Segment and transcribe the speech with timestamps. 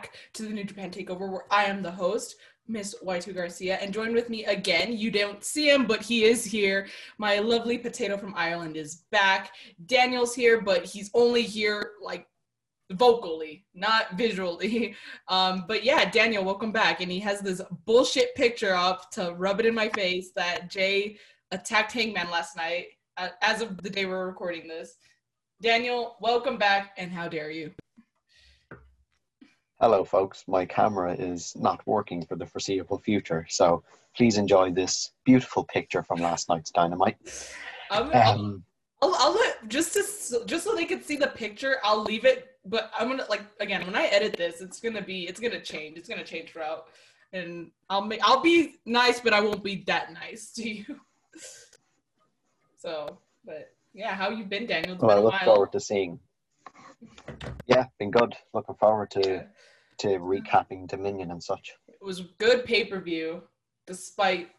[0.00, 2.36] back to the New Japan Takeover, where I am the host,
[2.66, 4.96] Miss Y2 Garcia, and join with me again.
[4.96, 6.86] You don't see him, but he is here.
[7.18, 9.52] My lovely potato from Ireland is back.
[9.84, 12.26] Daniel's here, but he's only here like
[12.92, 14.94] vocally, not visually.
[15.28, 17.00] Um, but yeah, Daniel, welcome back.
[17.00, 21.18] And he has this bullshit picture up to rub it in my face that Jay
[21.52, 22.86] attacked Hangman last night,
[23.42, 24.96] as of the day we're recording this.
[25.62, 27.70] Daniel, welcome back, and how dare you?
[29.80, 30.44] Hello, folks.
[30.46, 33.82] My camera is not working for the foreseeable future, so
[34.14, 37.16] please enjoy this beautiful picture from last night's Dynamite.
[37.90, 38.62] I'm, um,
[39.00, 41.76] I'll, I'll let just to just so they can see the picture.
[41.82, 45.24] I'll leave it but I'm gonna like again when I edit this, it's gonna be
[45.24, 45.96] it's gonna change.
[45.96, 46.86] It's gonna change throughout,
[47.32, 51.00] and I'll make I'll be nice, but I won't be that nice to you.
[52.78, 54.94] so, but yeah, how you been, Daniel?
[54.94, 56.18] It's well, I look forward to seeing.
[57.66, 58.34] Yeah, been good.
[58.52, 59.46] Looking forward to.
[60.00, 61.74] To recapping Dominion and such.
[61.88, 63.42] It was good pay per view,
[63.86, 64.50] despite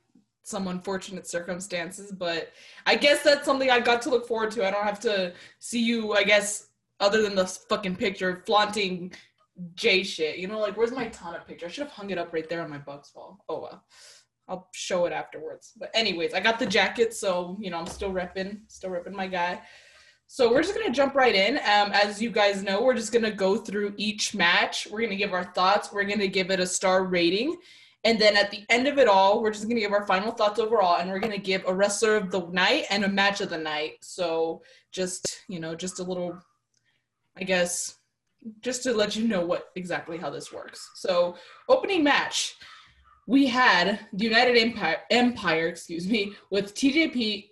[0.43, 2.51] some unfortunate circumstances, but
[2.85, 4.67] I guess that's something I got to look forward to.
[4.67, 6.67] I don't have to see you, I guess,
[6.99, 9.13] other than the fucking picture flaunting
[9.75, 10.37] J shit.
[10.37, 11.67] You know, like where's my Tana picture?
[11.67, 13.43] I should have hung it up right there on my Bugs fall.
[13.49, 13.83] Oh well.
[14.47, 15.71] I'll show it afterwards.
[15.77, 19.27] But anyways, I got the jacket, so you know I'm still repping, still repping my
[19.27, 19.61] guy.
[20.33, 21.57] So we're just gonna jump right in.
[21.57, 24.87] Um, as you guys know, we're just gonna go through each match.
[24.89, 25.91] We're gonna give our thoughts.
[25.91, 27.57] We're gonna give it a star rating,
[28.05, 30.57] and then at the end of it all, we're just gonna give our final thoughts
[30.57, 33.57] overall, and we're gonna give a wrestler of the night and a match of the
[33.57, 33.95] night.
[34.03, 34.61] So
[34.93, 36.41] just you know, just a little
[37.35, 37.97] I guess
[38.61, 40.91] just to let you know what exactly how this works.
[40.95, 41.35] So,
[41.67, 42.55] opening match,
[43.27, 47.49] we had the United Empire, Empire, excuse me, with TJP,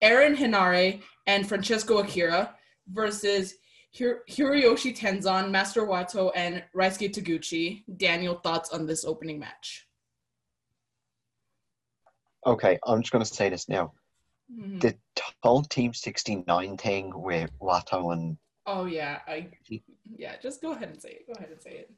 [0.00, 2.56] Aaron Henare, and Francesco Akira
[2.88, 3.54] versus
[3.92, 7.84] Hir- Hiroyoshi Tenzan, Master Wato, and Ryusuke Taguchi.
[7.96, 9.86] Daniel, thoughts on this opening match?
[12.44, 13.92] Okay, I'm just going to say this now.
[14.52, 14.78] Mm-hmm.
[14.80, 14.96] The
[15.42, 18.36] whole Team 69 thing with Wato and
[18.66, 19.48] Oh yeah, I
[20.16, 20.34] yeah.
[20.42, 21.26] Just go ahead and say it.
[21.26, 21.90] Go ahead and say it.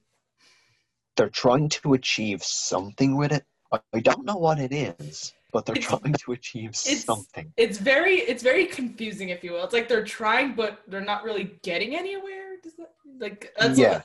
[1.16, 3.44] They're trying to achieve something with it.
[3.72, 7.52] I don't know what it is, but they're it's, trying to achieve it's, something.
[7.56, 9.64] It's very it's very confusing, if you will.
[9.64, 12.56] It's like they're trying, but they're not really getting anywhere.
[12.62, 14.02] Does that like that's yeah.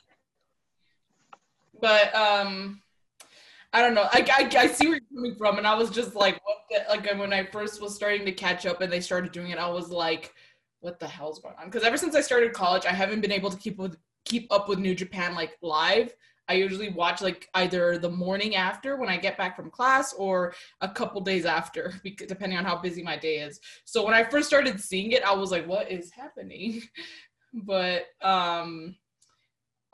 [1.82, 2.82] but um.
[3.74, 4.08] I don't know.
[4.14, 6.58] I, I, I, see where you're coming from, and I was just like, what?
[6.72, 9.60] The, like when I first was starting to catch up, and they started doing it,
[9.60, 10.34] I was like,
[10.80, 11.66] what the hell's going on?
[11.66, 14.70] Because ever since I started college, I haven't been able to keep with keep up
[14.70, 16.16] with New Japan like live.
[16.50, 20.54] I usually watch like either the morning after when I get back from class or
[20.82, 21.94] a couple days after,
[22.28, 23.60] depending on how busy my day is.
[23.86, 26.82] So when I first started seeing it, I was like, "What is happening?"
[27.54, 28.96] but um,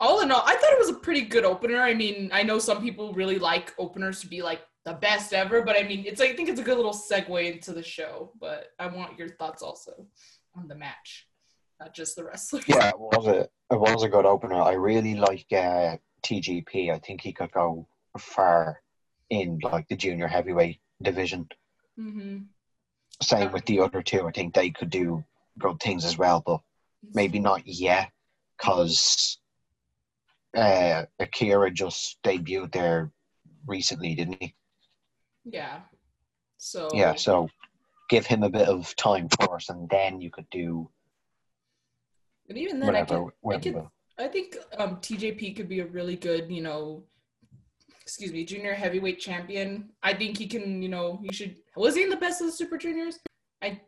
[0.00, 1.80] all in all, I thought it was a pretty good opener.
[1.80, 5.62] I mean, I know some people really like openers to be like the best ever,
[5.62, 8.32] but I mean, it's I think it's a good little segue into the show.
[8.40, 10.06] But I want your thoughts also
[10.56, 11.26] on the match,
[11.80, 12.60] not just the wrestler.
[12.68, 13.40] Yeah, it was a
[13.72, 14.60] it was a good opener.
[14.60, 16.92] I really like uh, TJP.
[16.92, 17.86] I think he could go
[18.18, 18.80] far
[19.30, 21.48] in like the junior heavyweight division.
[21.98, 22.38] Mm-hmm.
[23.22, 24.26] Same with the other two.
[24.26, 25.24] I think they could do
[25.58, 26.60] good things as well, but
[27.14, 28.10] maybe not yet
[28.56, 29.38] because
[30.56, 33.10] uh, Akira just debuted there
[33.66, 34.54] recently, didn't he?
[35.44, 35.80] Yeah.
[36.58, 37.48] So yeah, so
[38.08, 40.88] give him a bit of time first, and then you could do.
[42.48, 43.88] And even then, whatever, I, could, I, could,
[44.18, 47.04] I think um, TJP could be a really good, you know,
[48.02, 49.90] excuse me, junior heavyweight champion.
[50.02, 51.56] I think he can, you know, he should.
[51.76, 53.18] Was he in the best of the Super Juniors?
[53.62, 53.80] I.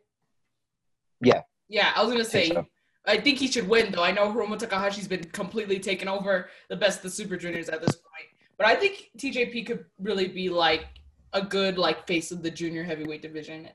[1.21, 1.41] Yeah.
[1.69, 2.45] Yeah, I was gonna say.
[2.45, 2.67] I think, so.
[3.05, 4.03] I think he should win, though.
[4.03, 7.79] I know Hiromu Takahashi's been completely taken over the best of the Super Juniors at
[7.79, 8.27] this point,
[8.57, 10.87] but I think TJP could really be like
[11.33, 13.69] a good like face of the junior heavyweight division.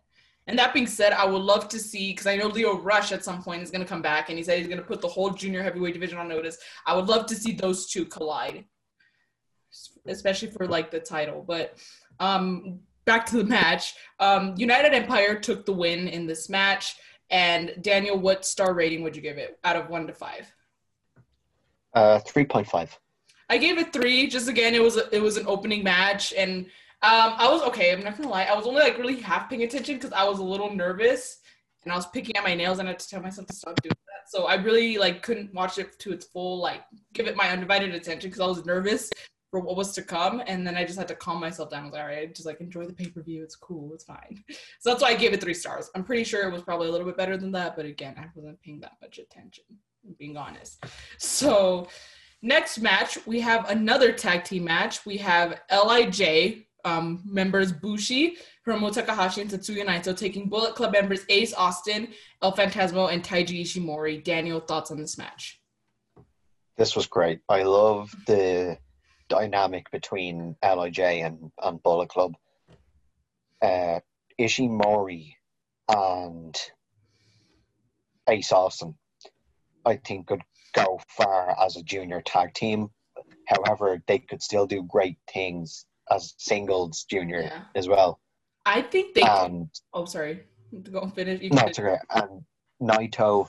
[0.47, 3.25] And that being said, I would love to see because I know Lio Rush at
[3.25, 5.09] some point is going to come back, and he said he's going to put the
[5.09, 6.59] whole junior heavyweight division on notice.
[6.85, 8.65] I would love to see those two collide,
[10.07, 11.45] especially for like the title.
[11.47, 11.79] But
[12.19, 13.95] um, back to the match.
[14.19, 16.97] Um, United Empire took the win in this match.
[17.31, 20.53] And Daniel, what star rating would you give it out of one to five?
[21.95, 22.99] Uh, three point five.
[23.49, 24.27] I gave it three.
[24.27, 26.67] Just again, it was a, it was an opening match, and
[27.05, 27.93] um, I was okay.
[27.93, 28.45] I'm not gonna lie.
[28.45, 31.39] I was only like really half paying attention because I was a little nervous,
[31.83, 33.83] and I was picking at my nails, and I had to tell myself to stop
[33.83, 34.31] doing that.
[34.31, 36.83] So I really like couldn't watch it to its full, like
[37.13, 39.11] give it my undivided attention because I was nervous
[39.51, 41.83] for what was to come, and then I just had to calm myself down.
[41.83, 43.43] I was like, all right, just like enjoy the pay per view.
[43.43, 43.93] It's cool.
[43.95, 44.45] It's fine.
[44.81, 45.91] So that's why I gave it three stars.
[45.95, 48.27] I'm pretty sure it was probably a little bit better than that, but again, I
[48.35, 49.65] wasn't paying that much attention.
[50.19, 50.85] Being honest.
[51.19, 51.89] So
[52.45, 55.07] Next match, we have another tag team match.
[55.07, 58.37] We have LIJ um, members Bushi,
[58.67, 62.09] Hiromu Takahashi, and Tetsuya Naito taking Bullet Club members Ace Austin,
[62.43, 64.23] El Phantasmo, and Taiji Ishimori.
[64.23, 65.61] Daniel, thoughts on this match?
[66.77, 67.41] This was great.
[67.49, 68.79] I love the
[69.29, 72.35] dynamic between LIJ and, and Bullet Club.
[73.61, 74.01] Uh,
[74.41, 75.35] Ishimori
[75.89, 76.57] and
[78.29, 78.95] Ace Austin,
[79.85, 80.43] I think, could
[80.75, 82.91] go far as a junior tag team.
[83.47, 87.63] However, they could still do great things as singles junior Yeah.
[87.75, 88.21] as well.
[88.67, 89.23] I think they.
[89.23, 90.45] And oh, sorry.
[90.91, 91.41] Go and finish.
[91.43, 91.99] You no, it's okay.
[92.11, 92.45] And
[92.81, 93.49] Naito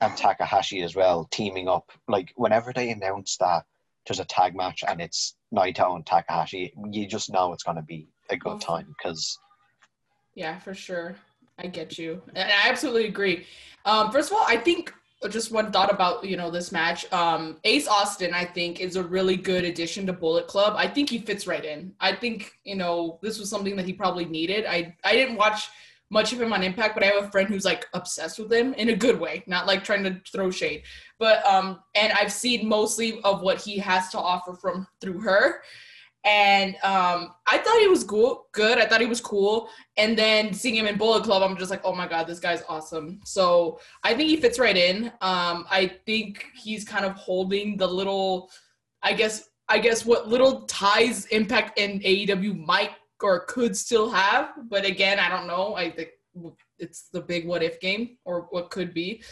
[0.00, 1.90] and Takahashi as well teaming up.
[2.08, 3.64] Like whenever they announce that
[4.06, 7.82] there's a tag match and it's Naito and Takahashi, you just know it's going to
[7.82, 8.58] be a good Oh.
[8.58, 9.38] time because
[10.34, 11.16] Yeah, for sure.
[11.58, 12.22] I get you.
[12.34, 13.44] And I absolutely agree.
[13.84, 14.94] Um, first of all, I think
[15.28, 17.10] just one thought about, you know, this match.
[17.12, 20.74] Um, Ace Austin, I think, is a really good addition to Bullet Club.
[20.76, 21.92] I think he fits right in.
[22.00, 24.64] I think, you know, this was something that he probably needed.
[24.66, 25.68] I I didn't watch
[26.10, 28.72] much of him on Impact, but I have a friend who's like obsessed with him
[28.74, 30.84] in a good way, not like trying to throw shade.
[31.18, 35.62] But um, and I've seen mostly of what he has to offer from through her.
[36.28, 38.76] And um, I thought he was cool, good.
[38.76, 39.70] I thought he was cool.
[39.96, 42.62] And then seeing him in Bullet Club, I'm just like, oh my god, this guy's
[42.68, 43.20] awesome.
[43.24, 45.06] So I think he fits right in.
[45.22, 48.50] Um, I think he's kind of holding the little,
[49.02, 52.90] I guess, I guess what little ties Impact and AEW might
[53.22, 54.50] or could still have.
[54.68, 55.76] But again, I don't know.
[55.76, 56.10] I think
[56.78, 59.22] it's the big what if game or what could be.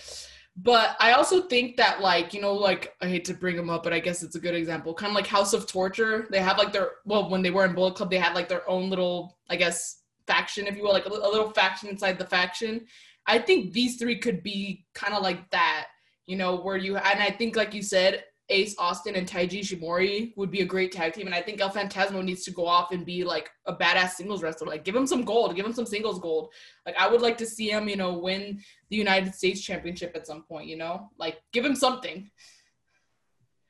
[0.57, 3.83] But I also think that like, you know, like I hate to bring them up,
[3.83, 4.95] but I guess it's a good example.
[4.95, 6.27] Kind of like House of Torture.
[6.31, 8.69] They have like their well, when they were in Bullet Club, they had like their
[8.69, 12.27] own little, I guess, faction, if you will, like a, a little faction inside the
[12.27, 12.87] faction.
[13.27, 15.89] I think these three could be kind of like that,
[16.27, 20.33] you know, where you and I think like you said, Ace Austin and Taiji Ishimori
[20.37, 22.93] would be a great tag team, and I think El Phantasmo needs to go off
[22.93, 24.69] and be like a badass singles wrestler.
[24.69, 26.53] Like give him some gold, give him some singles gold.
[26.85, 28.61] Like I would like to see him, you know, win
[28.91, 30.69] the United States Championship at some point.
[30.69, 32.31] You know, like give him something.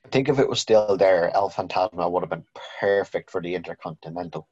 [0.04, 2.44] I think if it was still there, El Phantasmo would have been
[2.78, 4.48] perfect for the Intercontinental.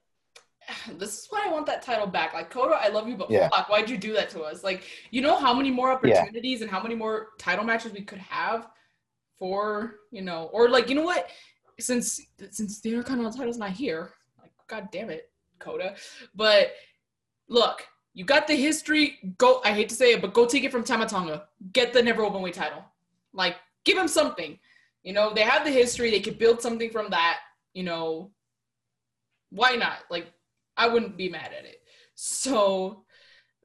[0.98, 2.32] This is why I want that title back.
[2.32, 3.50] Like Kota, I love you, but Yeah.
[3.50, 4.64] fuck, why'd you do that to us?
[4.64, 6.20] Like, you know how many more Yeah.
[6.22, 8.68] opportunities and how many more title matches we could have
[9.38, 11.28] for, you know, or like, you know what?
[11.80, 12.20] Since
[12.50, 14.10] since the Intercontinental title's not here,
[14.40, 15.96] like, god damn it, Kota.
[16.34, 16.72] But
[17.48, 19.18] look, you got the history.
[19.38, 19.60] Go.
[19.64, 21.48] I hate to say it, but go take it from Tama Tonga.
[21.72, 22.84] Get the never open weight title.
[23.32, 24.58] Like, give him something.
[25.02, 26.10] You know, they have the history.
[26.10, 27.40] They could build something from that.
[27.72, 28.30] You know,
[29.50, 29.98] why not?
[30.10, 30.32] Like,
[30.76, 31.80] I wouldn't be mad at it.
[32.14, 33.03] So,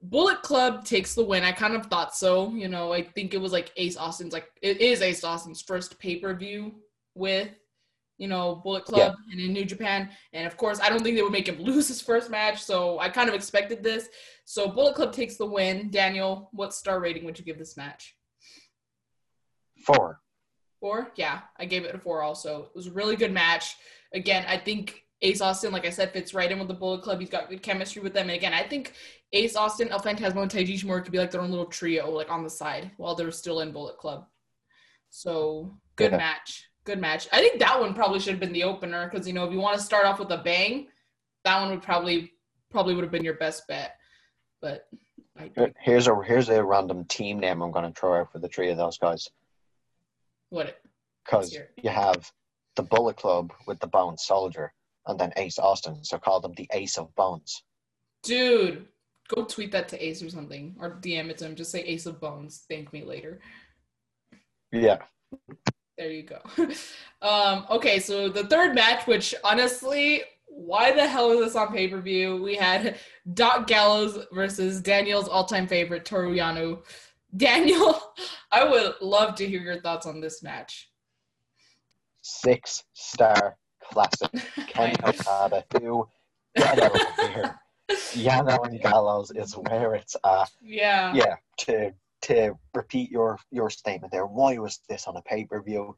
[0.01, 1.44] Bullet Club takes the win.
[1.44, 2.51] I kind of thought so.
[2.51, 6.00] You know, I think it was like Ace Austin's, like, it is Ace Austin's first
[6.00, 6.75] pay per view
[7.15, 7.50] with,
[8.18, 10.10] you know, Bullet Club and in New Japan.
[10.34, 12.63] And of course, I don't think they would make him lose his first match.
[12.63, 14.10] So, I kind of expected this.
[14.46, 15.89] So, Bullet Club takes the win.
[15.89, 18.15] Daniel, what star rating would you give this match?
[19.86, 20.22] Four.
[20.79, 21.12] Four?
[21.15, 22.63] Yeah, I gave it a four also.
[22.63, 23.75] It was a really good match.
[24.13, 27.20] Again, I think Ace Austin, like I said, fits right in with the Bullet Club.
[27.20, 28.29] He's got good chemistry with them.
[28.29, 28.94] And again, I think
[29.33, 32.31] Ace Austin, El Phantasmo, and Taiji Shimura could be like their own little trio, like
[32.31, 34.25] on the side, while they're still in Bullet Club.
[35.09, 36.17] So good Yeah.
[36.17, 36.65] match.
[36.83, 37.27] Good match.
[37.31, 39.59] I think that one probably should have been the opener because you know if you
[39.59, 40.88] want to start off with a bang,
[41.43, 42.33] that one would probably
[42.71, 43.95] probably would have been your best bet.
[44.62, 44.88] But
[45.38, 48.48] I Here's a here's a random team name I'm going to throw out for the
[48.48, 49.27] three of those guys
[50.50, 50.79] what
[51.24, 52.31] because you have
[52.75, 54.74] the Bullet Club with the Bone Soldier
[55.05, 57.63] and then Ace Austin, so call them the Ace of Bones.
[58.24, 58.88] Dude,
[59.29, 61.55] go tweet that to Ace or something, or DM it to him.
[61.55, 62.65] Just say Ace of Bones.
[62.69, 63.39] Thank me later.
[64.71, 64.98] Yeah,
[65.98, 66.39] There you go.
[67.21, 71.88] um, okay, so the third match, which honestly, why the hell is this on pay
[71.88, 72.41] per view?
[72.41, 72.98] We had
[73.33, 76.83] Doc Gallows versus Daniel's all time favorite Toru Yano.
[77.38, 78.13] Daniel,
[78.51, 80.89] I would love to hear your thoughts on this match.
[82.21, 84.31] six star classic.
[84.67, 86.07] Ken Okada, who
[86.55, 87.59] get out of here.
[88.13, 90.50] Yano and Gallows is where it's at.
[90.62, 91.13] yeah.
[91.13, 91.91] Yeah, to
[92.22, 94.25] to repeat your your statement there.
[94.25, 95.96] Why was this on a pay per view?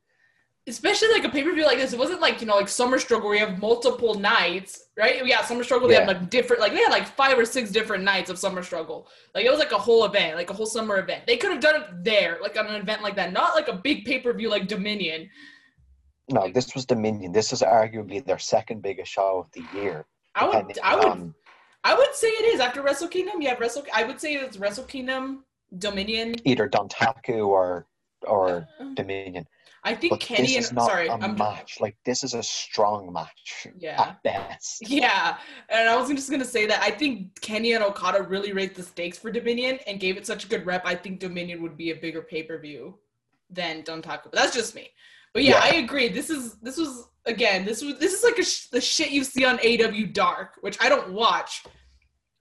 [0.67, 3.00] especially like a pay per view like this, it wasn't like you know like Summer
[3.00, 5.25] Struggle where you have multiple nights, right?
[5.25, 6.01] Yeah, Summer Struggle they Yeah.
[6.01, 9.07] have like different like they had like five or six different nights of Summer Struggle.
[9.33, 11.25] Like it was like a whole event, like a whole summer event.
[11.25, 13.74] They could have done it there, like on an event like that, not like a
[13.75, 15.27] big pay per view like Dominion.
[16.29, 17.31] No, this was Dominion.
[17.31, 20.05] This is arguably their second biggest show of the year.
[20.36, 21.33] I would, I would,
[21.83, 23.41] I would say it is after Wrestle Kingdom.
[23.41, 23.83] Yeah, Wrestle.
[23.93, 25.45] I would say it's Wrestle Kingdom,
[25.77, 26.35] Dominion.
[26.45, 27.88] either Dontaku or
[28.27, 29.47] or Uh, Dominion.
[29.83, 31.79] I think But Kenny this and sorry, a I'm match.
[31.81, 34.00] Like this is a strong match yeah.
[34.00, 34.88] at best.
[34.88, 35.38] Yeah,
[35.69, 38.83] and I was just gonna say that I think Kenny and Okada really raised the
[38.83, 40.85] stakes for Dominion and gave it such a good rep.
[40.85, 43.00] I think Dominion would be a bigger pay per view
[43.50, 44.25] than Dontaku.
[44.25, 44.91] But that's just me.
[45.33, 45.61] But yeah, Yeah.
[45.63, 46.09] I agree.
[46.09, 49.23] This is this was again this was this is like a sh- the shit you
[49.23, 51.63] see on AEW Dark, which I don't watch,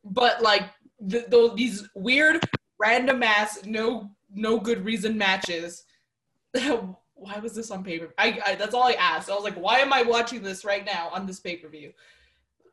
[0.04, 2.42] but like the, the these weird
[2.78, 5.84] random ass no no good reason matches.
[7.20, 8.12] why was this on paper?
[8.18, 9.30] I, I that's all I asked.
[9.30, 11.92] I was like, why am I watching this right now on this pay per view?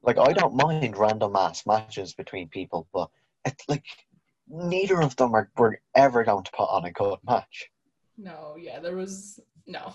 [0.04, 3.10] Like I don't mind random ass matches between people, but
[3.46, 3.84] it's like
[4.48, 7.70] neither of them are were ever going to put on a good match.
[8.18, 9.94] No, yeah, there was no.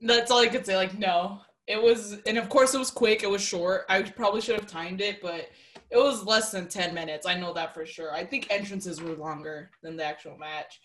[0.00, 0.76] That's all I could say.
[0.76, 3.22] Like, no, it was, and of course, it was quick.
[3.22, 3.86] It was short.
[3.88, 5.48] I probably should have timed it, but
[5.90, 7.26] it was less than ten minutes.
[7.26, 8.12] I know that for sure.
[8.12, 10.80] I think entrances were longer than the actual match.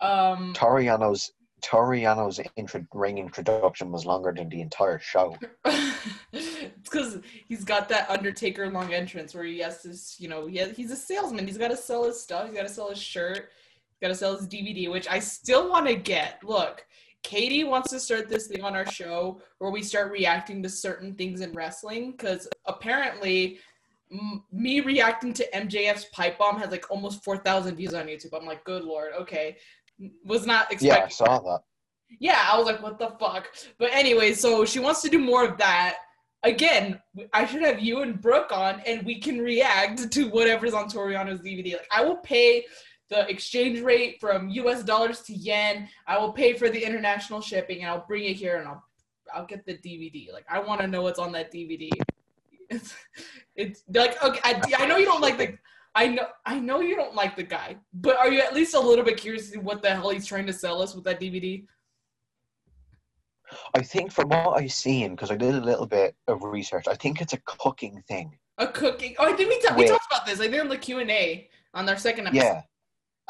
[0.00, 5.36] Um, Toru Yano's Toriano's intro, ring introduction was longer than the entire show.
[6.32, 10.58] it's because he's got that Undertaker long entrance where he has to, you know, he
[10.58, 11.46] has, he's a salesman.
[11.46, 12.46] He's got to sell his stuff.
[12.46, 13.50] He's got to sell his shirt.
[13.90, 16.42] He's got to sell his DVD, which I still want to get.
[16.42, 16.84] Look,
[17.22, 21.14] Katie wants to start this thing on our show where we start reacting to certain
[21.14, 23.58] things in wrestling because apparently
[24.10, 28.30] m- me reacting to MJF's pipe bomb has like almost 4,000 views on YouTube.
[28.38, 29.56] I'm like, good lord, okay.
[30.24, 30.88] Was not expecting.
[30.98, 31.60] Yeah, I saw that.
[32.20, 33.48] yeah, I was like, what the fuck?
[33.78, 35.96] But anyway, so she wants to do more of that.
[36.42, 36.98] Again,
[37.34, 41.12] I should have you and Brooke on and we can react to whatever's on Toru
[41.12, 41.74] Yano's DVD.
[41.74, 42.64] Like, I will pay
[43.10, 45.88] the exchange rate from US dollars to yen.
[46.06, 48.84] I will pay for the international shipping and I'll bring it here and I'll
[49.34, 50.32] I'll get the DVD.
[50.32, 51.90] Like, I want to know what's on that DVD.
[52.68, 52.94] It's,
[53.56, 55.58] it's like, okay, I, I know you don't like the
[55.94, 58.80] I know I know you don't like the guy, but are you at least a
[58.80, 61.64] little bit curious to what the hell he's trying to sell us with that DVD?
[63.74, 66.94] I think from what I've seen, because I did a little bit of research, I
[66.94, 68.38] think it's a cooking thing.
[68.58, 69.16] A cooking.
[69.18, 70.38] Oh, I think we, ta- we talked about this.
[70.38, 72.44] I think on the Q and A on our second episode.
[72.44, 72.62] Yeah,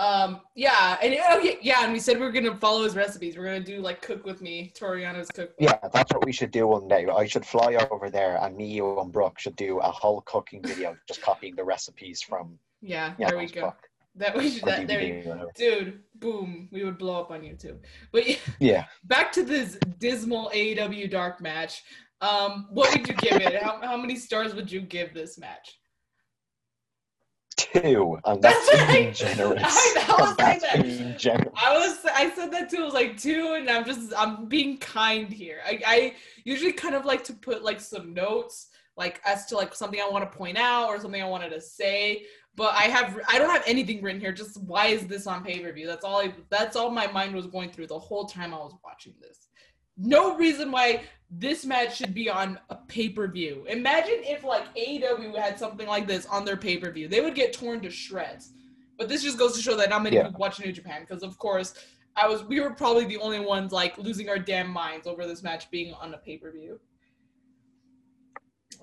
[0.00, 0.40] Um.
[0.56, 0.96] Yeah.
[1.02, 1.84] And oh, yeah.
[1.84, 3.36] And we said we are gonna follow his recipes.
[3.36, 5.52] We're gonna do like cook with me, Toru Yano's cook.
[5.58, 7.06] yeah, that's what we should do one day.
[7.06, 10.62] I should fly over there, and me, you, and Brooke should do a whole cooking
[10.62, 13.12] video, just copying the recipes from Yeah.
[13.18, 13.74] yeah, there we go.
[14.16, 14.64] That we should.
[14.64, 15.00] That, there.
[15.00, 15.50] DVD or whatever.
[15.54, 17.78] Dude, boom, we would blow up on YouTube.
[18.10, 21.82] But yeah, Yeah, back to this dismal AEW dark match.
[22.22, 23.62] Um, what would you give it?
[23.62, 25.78] How, how many stars would you give this match?
[27.72, 28.92] Two, and That's that's, right.
[28.92, 29.62] being generous.
[29.64, 30.98] I know, I was that's saying that.
[30.98, 31.52] being generous.
[31.56, 32.78] I was I said that too.
[32.78, 35.60] I was like two, and I'm just I'm being kind here.
[35.64, 39.74] I, I usually kind of like to put like some notes, like as to like
[39.74, 42.24] something I want to point out or something I wanted to say.
[42.56, 44.32] But I have I don't have anything written here.
[44.32, 45.86] Just why is this on pay per view?
[45.86, 46.20] That's all.
[46.20, 49.48] I, that's all my mind was going through the whole time I was watching this.
[49.96, 53.64] No reason why this match should be on a pay per view.
[53.68, 57.06] Imagine if like AEW had something like this on their pay per view.
[57.08, 58.52] They would get torn to shreds.
[58.98, 60.24] But this just goes to show that not many Yeah.
[60.26, 61.74] people watch New Japan because, of course,
[62.16, 65.42] I was we were probably the only ones like losing our damn minds over this
[65.42, 66.80] match being on a pay per view.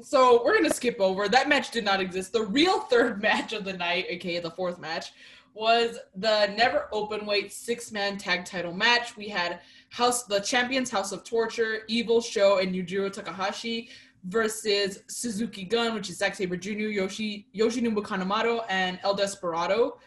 [0.02, 1.72] So we're gonna skip over that match.
[1.72, 2.32] Did not exist.
[2.32, 5.12] The real third match of the night, aka the fourth match,
[5.54, 9.18] was the never open weight six man tag title match.
[9.18, 13.90] We had House the champions House of Torture, Evil Sho, and Yujiro Takahashi
[14.26, 20.00] versus Suzuki Gun, which is Zack Sabre Jr., Yoshi Yoshinobu Kanemaru, and El Desperado.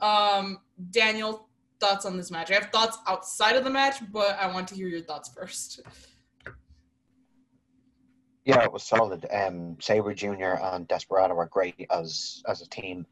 [0.00, 0.58] Um,
[0.90, 1.48] Daniel,
[1.80, 2.50] thoughts on this match?
[2.50, 5.80] I have thoughts outside of the match, but I want to hear your thoughts first.
[8.44, 9.26] Yeah, it was solid.
[9.32, 13.06] Um, Sabre Junior and Desperado were great as as a team.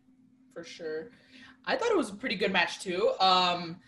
[0.52, 1.10] for sure.
[1.64, 3.12] I thought it was a pretty good match too.
[3.20, 3.78] Um,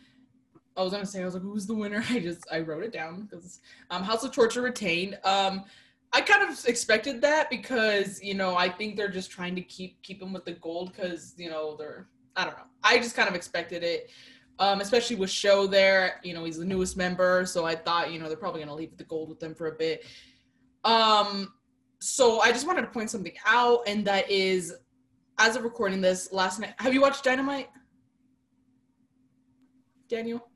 [0.77, 2.05] I was gonna say I was like, who's the winner?
[2.11, 5.19] I just I wrote it down because um, House of Torture retained.
[5.25, 5.65] Um,
[6.13, 10.03] I kind of expected that because you know I think they're just trying to keep
[10.03, 12.65] keep him with the gold because you know they're I don't know.
[12.83, 14.11] I just kind of expected it.
[14.61, 18.21] Um, especially with Sho there, you know, he's the newest member, so I thought, you
[18.21, 20.05] know, they're probably gonna leave the gold with them for a bit.
[20.85, 21.53] Um,
[22.01, 24.73] so I just wanted to point something out, and that is
[25.39, 26.75] as of recording this last night.
[26.79, 27.69] Have you watched Dynamite?
[30.09, 30.49] Daniel?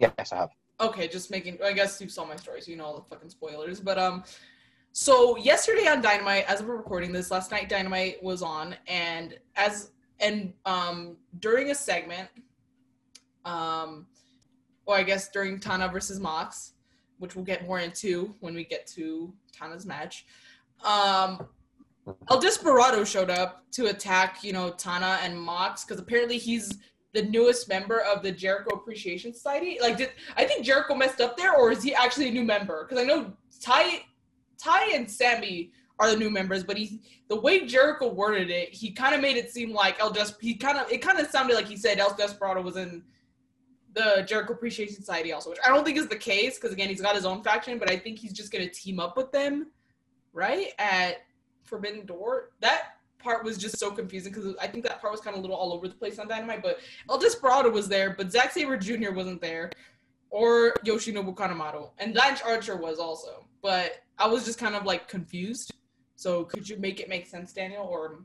[0.00, 0.50] Yes, I have.
[0.80, 3.28] Okay, just making I guess you saw my story, so you know all the fucking
[3.28, 3.80] spoilers.
[3.80, 4.24] But um
[4.92, 9.90] so yesterday on Dynamite, as we're recording this, last night Dynamite was on, and as
[10.18, 12.28] and um during a segment,
[13.44, 14.06] um
[14.86, 16.72] or I guess during Tana versus Mox,
[17.18, 20.24] which we'll get more into when we get to Tana's match.
[20.82, 21.46] Um
[22.30, 26.78] El Desperado showed up to attack, you know, Tana and Mox because apparently he's
[27.12, 29.78] the newest member of the Jericho Appreciation Society?
[29.80, 32.84] Like, did I think Jericho messed up there, or is he actually a new member?
[32.84, 34.04] Because I know Ty,
[34.58, 38.90] Ty and Sammy are the new members, but he the way Jericho worded it, he
[38.90, 41.54] kind of made it seem like El Des he kind of it kind of sounded
[41.54, 43.02] like he said El Desperado was in
[43.92, 47.02] the Jericho Appreciation Society also, which I don't think is the case because again he's
[47.02, 49.68] got his own faction, but I think he's just gonna team up with them,
[50.32, 51.18] right at
[51.64, 52.50] Forbidden Door.
[52.60, 55.42] That part was just so confusing because I think that part was kind of a
[55.42, 56.62] little all over the place on Dynamite.
[56.62, 59.12] But El Desperado was there, but Zack Sabre Jr.
[59.12, 59.70] wasn't there,
[60.30, 63.46] or Yoshinobu Kanemaru, and Lance Archer was also.
[63.62, 65.72] But I was just kind of like confused.
[66.16, 67.84] So could you make it make sense, Daniel?
[67.84, 68.24] Or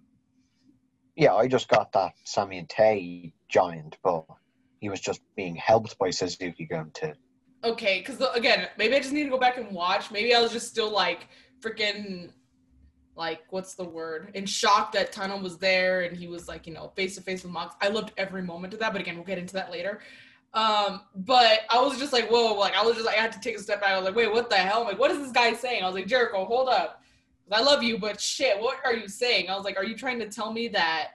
[1.15, 4.25] Yeah, I just got that Sammy and Tay giant, but
[4.81, 7.13] he was just being helped by Suzuki going to.
[7.63, 10.11] okay, because again, maybe I just need to go back and watch.
[10.11, 11.27] Maybe I was just still like
[11.61, 12.31] freaking
[13.15, 16.73] like what's the word in shock that Tunnel was there and he was like you
[16.73, 17.75] know face to face with Mox.
[17.81, 19.99] I loved every moment of that, but again we'll get into that later.
[20.53, 23.39] Um, but I was just like whoa, like I was just like I had to
[23.39, 23.91] take a step back.
[23.91, 24.81] I was like wait, what the hell?
[24.81, 25.83] I'm like what is this guy saying?
[25.83, 27.01] I was like Jericho, hold up.
[27.51, 29.49] I love you, but shit, what are you saying?
[29.49, 31.11] I was like, are you trying to tell me that?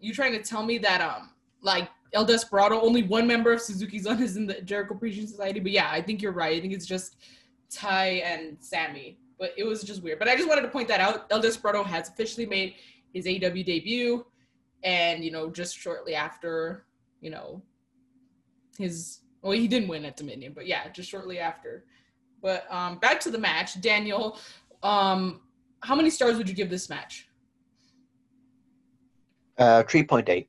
[0.00, 1.30] You trying to tell me that um
[1.62, 5.60] like El Desperado, only one member of Suzuki's on is in the Jericho Appreciation Society.
[5.60, 6.56] But yeah, I think you're right.
[6.56, 7.16] I think it's just
[7.70, 9.18] Ty and Sammy.
[9.38, 10.18] But it was just weird.
[10.18, 11.26] But I just wanted to point that out.
[11.30, 12.74] El Desperado has officially made
[13.12, 14.26] his AEW debut,
[14.82, 16.84] and you know, just shortly after,
[17.20, 17.62] you know,
[18.78, 21.84] his well, he didn't win at Dominion, but yeah, just shortly after.
[22.42, 24.38] But um, back to the match, Daniel.
[24.82, 25.40] Um,
[25.82, 27.28] how many stars would you give this match?
[29.56, 30.46] Uh, 3.8.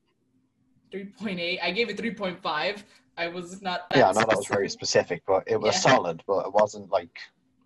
[0.93, 1.59] 3.8.
[1.61, 2.83] I gave it 3.5.
[3.17, 5.91] I was not that Yeah, I know that was very specific, but it was Yeah.
[5.91, 7.17] solid, but it wasn't like.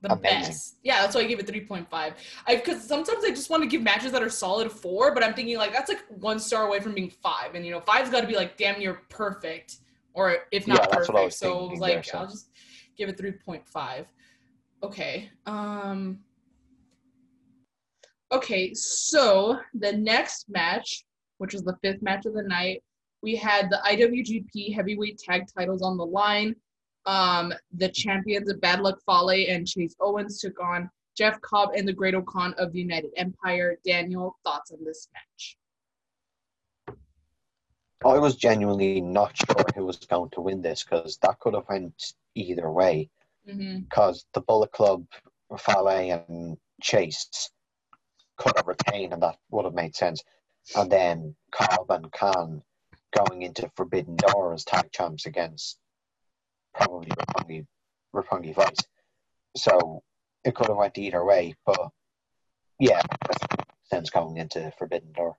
[0.04, 0.40] The amazing.
[0.42, 0.78] best.
[0.84, 1.88] Yeah, that's why I gave it 3.5.
[1.92, 2.14] I
[2.56, 5.58] because sometimes I just want to give matches that are solid four, but I'm thinking
[5.58, 7.56] like that's like one star away from being five.
[7.56, 9.78] And you know, five's gotta be like damn near perfect.
[10.14, 11.14] Or if not Yeah, that's perfect.
[11.14, 12.18] what I was so like there, so.
[12.20, 12.50] I'll just
[12.98, 14.06] give it 3.5.
[14.84, 15.30] Okay.
[15.46, 16.20] Um
[18.32, 21.06] Okay, so the next match,
[21.38, 22.84] which was the fifth match of the night,
[23.22, 26.56] we had the IWGP heavyweight tag titles on the line.
[27.06, 31.88] Um, the champions of Bad Luck Fale and Chase Owens took on Jeff Cobb and
[31.88, 33.78] the Great-O-Khan of the United Empire.
[33.86, 35.58] Daniel, thoughts on this match?
[38.06, 41.68] I was genuinely not sure who was going to win this because that could have
[41.70, 43.10] went either way.
[43.48, 43.82] Mm-hmm.
[43.84, 45.06] Because the Bullet Club,
[45.58, 47.52] Fale and Chase
[48.38, 50.24] could have retained, and that would have made sense.
[50.76, 52.62] And then Cobb and Khan
[53.12, 55.78] going into Forbidden Door as tag champs against
[56.74, 57.66] probably Roppongi,
[58.16, 58.78] Roppongi Vice.
[59.56, 60.04] So
[60.44, 61.90] it could have went either way, but
[62.80, 63.02] yeah,
[63.84, 65.38] sense going into Forbidden Door.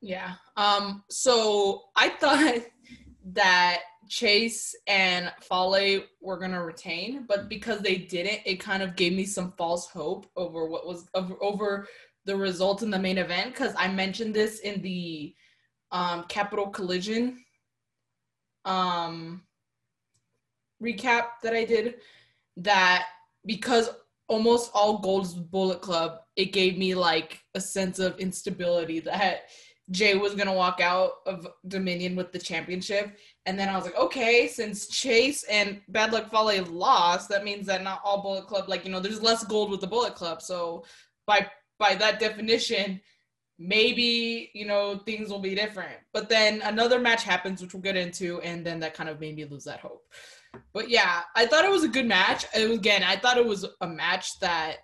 [0.00, 0.34] Yeah.
[0.56, 2.62] Um, so I thought
[3.32, 9.12] that Chase and Fale were gonna retain, but because they didn't, it kind of gave
[9.12, 11.88] me some false hope over what was over
[12.24, 13.52] the result in the main event.
[13.52, 15.34] Because I mentioned this in the
[15.90, 17.42] um, Capital Collision
[18.64, 19.42] um,
[20.82, 21.96] recap that I did,
[22.58, 23.06] that
[23.44, 23.90] because
[24.28, 29.48] almost all gold's Bullet Club, it gave me like a sense of instability that
[29.90, 33.16] Jay was gonna walk out of Dominion with the championship.
[33.46, 37.66] And then I was like, okay, since Chase and Bad Luck Fale lost, that means
[37.66, 40.42] that not all Bullet Club, like you know, there's less gold with the Bullet Club.
[40.42, 40.84] So
[41.26, 41.46] by
[41.78, 43.00] by that definition,
[43.58, 45.98] maybe you know things will be different.
[46.12, 49.36] But then another match happens, which we'll get into, and then that kind of made
[49.36, 50.02] me lose that hope.
[50.72, 52.44] But yeah, I thought it was a good match.
[52.54, 54.76] Again, I thought it was a match that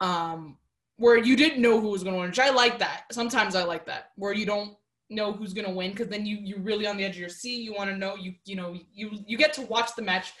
[0.00, 0.58] um
[0.96, 3.04] where you didn't know who was going to win, which I like that.
[3.10, 4.76] Sometimes I like that, where you don't
[5.10, 7.28] know who's going to win because then you you're really on the edge of your
[7.28, 7.62] seat.
[7.62, 10.32] You want to know you you know you you get to watch the match.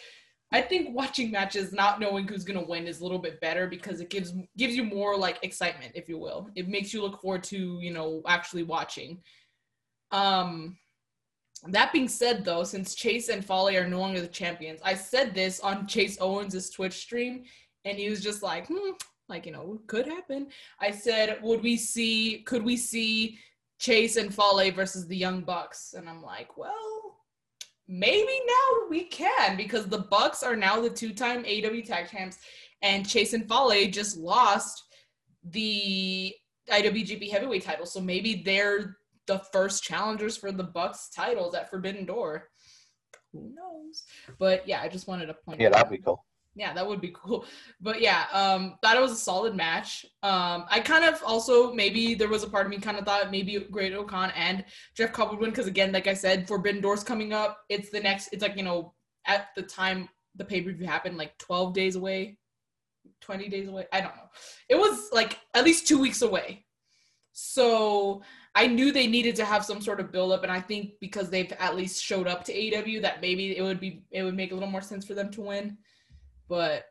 [0.54, 3.66] I think watching matches not knowing who's going to win is a little bit better
[3.66, 6.48] because it gives gives you more like excitement, if you will.
[6.54, 9.22] It makes you look forward to you know actually watching.
[10.10, 10.76] Um,
[11.68, 15.34] that being said, though, since Chase and Fale are no longer the champions, I said
[15.34, 17.44] this on Chase Owens' Twitch stream,
[17.84, 18.92] and he was just like, hmm,
[19.28, 20.48] like you know, could happen.
[20.80, 22.42] I said, would we see?
[22.46, 23.38] Could we see
[23.78, 25.94] Chase and Fale versus the Young Bucks?
[25.96, 27.18] And I'm like, well,
[27.86, 32.38] maybe now we can because the Bucks are now the two-time AEW Tag Champs,
[32.82, 34.82] and Chase and Fale just lost
[35.44, 36.34] the
[36.70, 38.96] IWGP Heavyweight title, so maybe they're
[39.32, 42.48] the first challengers for the Bucks titles at Forbidden Door.
[43.32, 44.04] Who knows?
[44.38, 45.60] But yeah, I just wanted to point.
[45.60, 45.90] Yeah, that that'd out.
[45.90, 46.24] be cool.
[46.54, 47.46] Yeah, that would be cool.
[47.80, 50.04] But yeah, um, thought it was a solid match.
[50.22, 53.30] Um, I kind of also maybe there was a part of me kind of thought
[53.30, 57.32] maybe Great-O-Khan and Jeff Cobb would win because again, like I said, Forbidden Doors coming
[57.32, 57.60] up.
[57.70, 58.28] It's the next.
[58.32, 58.92] It's like you know
[59.26, 62.36] at the time the pay per view happened, like twelve days away,
[63.22, 63.86] twenty days away.
[63.92, 64.28] I don't know.
[64.68, 66.66] It was like at least two weeks away.
[67.32, 68.22] So
[68.54, 71.30] I knew they needed to have some sort of build up, and I think because
[71.30, 74.50] they've at least showed up to AEW, that maybe it would be it would make
[74.50, 75.78] a little more sense for them to win.
[76.48, 76.84] But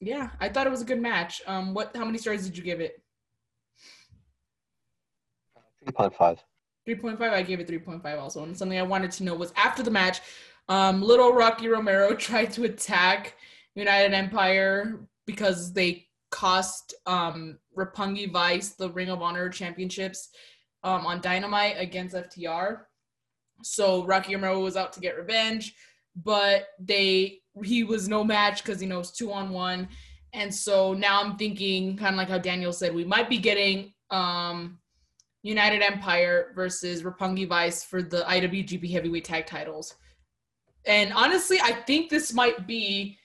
[0.00, 1.42] yeah, I thought it was a good match.
[1.46, 1.96] Um, what?
[1.96, 3.00] How many stars did you give it?
[5.84, 6.42] Three point five.
[6.86, 9.90] 3.5 i gave it 3.5 also and something i wanted to know was after the
[9.90, 10.20] match
[10.68, 13.34] um, little rocky romero tried to attack
[13.74, 20.30] united empire because they cost um, roppongi vice the ring of honor championships
[20.86, 22.80] um, on dynamite against ftr
[23.62, 25.74] so rocky romero was out to get revenge
[26.24, 29.88] but they he was no match because you know it's two on one
[30.32, 33.92] and so now i'm thinking kind of like how daniel said we might be getting
[34.10, 34.78] um
[35.46, 39.94] United Empire versus Roppongi Vice for the IWGP Heavyweight Tag Titles.
[40.86, 43.16] And honestly, I think this might be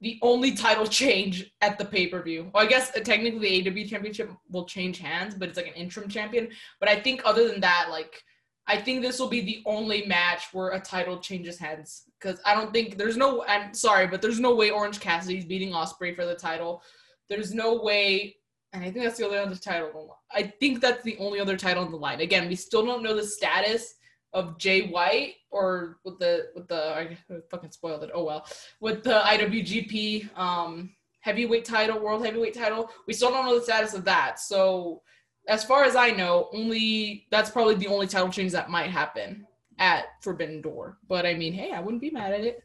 [0.00, 2.50] the only title change at the pay per view.
[2.54, 5.74] Well, I guess uh, technically the AEW Championship will change hands, but it's like an
[5.74, 6.48] interim champion.
[6.78, 8.22] But I think other than that, like,
[8.66, 12.04] I think this will be the only match where a title changes hands.
[12.18, 15.72] Because I don't think there's no, I'm sorry, but there's no way Orange Cassidy's beating
[15.72, 16.82] Ospreay for the title.
[17.28, 18.36] There's no way
[18.72, 20.16] and I think that's the only other title.
[20.32, 22.20] I think that's the only other title in the line.
[22.20, 23.94] Again, we still don't know the status
[24.32, 27.18] of Jay White or with the with the I
[27.50, 28.10] fucking spoiled it.
[28.14, 28.46] Oh well,
[28.80, 30.90] with the IWGP um,
[31.20, 34.40] heavyweight title, world heavyweight title, we still don't know the status of that.
[34.40, 35.02] So,
[35.48, 39.46] as far as I know, only that's probably the only title change that might happen
[39.78, 40.98] at Forbidden Door.
[41.08, 42.62] But I mean, hey, I wouldn't be mad at it.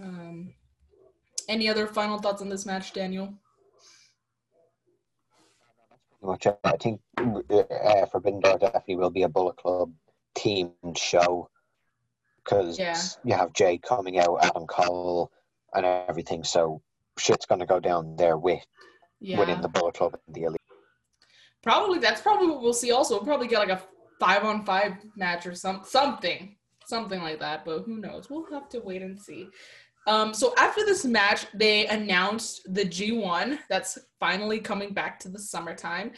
[0.00, 0.54] Um,
[1.48, 3.34] any other final thoughts on this match, Daniel?
[6.22, 6.46] Much.
[6.64, 9.92] I think uh, Forbidden Door definitely will be a Bullet Club
[10.36, 11.48] themed show
[12.44, 13.00] because Yeah.
[13.24, 15.30] you have Jay coming out, Adam Cole,
[15.74, 16.44] and everything.
[16.44, 16.82] So
[17.18, 18.64] shit's going to go down there with
[19.20, 19.38] Yeah.
[19.38, 20.56] winning the Bullet Club and the Elite.
[21.62, 22.92] Probably that's probably what we'll see.
[22.92, 23.82] Also, we'll probably get like a
[24.20, 27.64] five on five match or some something, something like that.
[27.64, 28.30] But who knows?
[28.30, 29.48] We'll have to wait and see.
[30.06, 35.38] Um, so after this match, they announced the G1 that's finally coming back to the
[35.38, 36.12] summertime.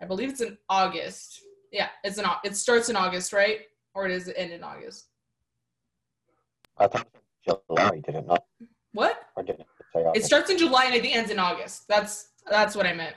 [0.00, 1.40] I believe it's in August.
[1.72, 3.60] Yeah, it's in Au- it starts in August, right?
[3.94, 5.08] Or does it end in August?
[6.78, 8.44] I thought it was July, did it not?
[8.92, 9.20] What?
[9.44, 11.86] Did it say It starts in July and I think ends in August.
[11.88, 13.14] That's that's what I meant.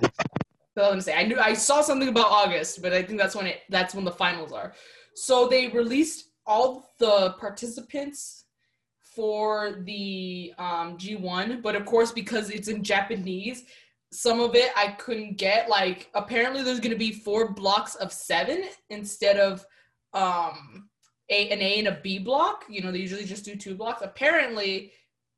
[0.77, 3.35] So let me say I knew I saw something about August, but I think that's
[3.35, 4.73] when it that's when the finals are.
[5.15, 8.45] So they released all the participants
[9.15, 13.65] for the um, G1, but of course because it's in Japanese,
[14.11, 15.69] some of it I couldn't get.
[15.69, 19.65] Like apparently there's gonna be four blocks of seven instead of
[20.13, 20.89] um
[21.29, 22.65] a an A and a B block.
[22.69, 24.01] You know, they usually just do two blocks.
[24.03, 24.91] Apparently,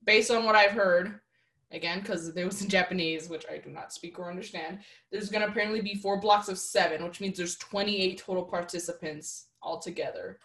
[0.05, 1.19] based on what I've heard,
[1.71, 4.79] again, because it was in Japanese, which I do not speak or understand,
[5.11, 9.47] there's going to apparently be four blocks of seven, which means there's 28 total participants
[9.61, 10.39] altogether.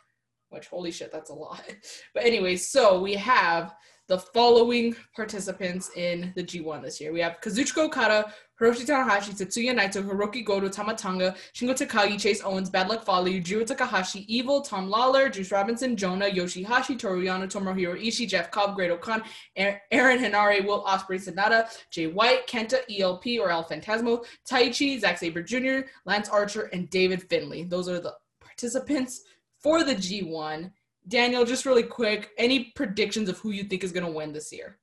[0.51, 1.63] Which, holy shit, that's a lot.
[2.15, 3.75] But, anyway, so we have
[4.09, 7.13] the following participants in the G1 this year.
[7.13, 12.43] We have Kazuchika Okada, Hiroshi Tanahashi, Tetsuya Naito, Hiroki Goto, Tama Tonga, Shingo Takagi, Chase
[12.43, 17.45] Owens, Bad Luck Fale, Yujiro Takahashi, Evil, Tom Lawlor, Juice Robinson, Jonah, Yoshihashi, Toru Yano,
[17.45, 19.23] Tomohiro Ishii, Jeff Cobb, Great-O-Khan,
[19.57, 25.43] Aaron Henare, Will Ospreay, Sanada, Jay White, Kenta, ELP or El Phantasmo, Taichi, Zack Sabre
[25.43, 27.65] Jr., Lance Archer, and David Finlay.
[27.65, 29.23] Those are the participants
[29.63, 30.73] for the G1.
[31.07, 34.53] Daniel, just really quick, any predictions of who you think is going to win this
[34.53, 34.79] year?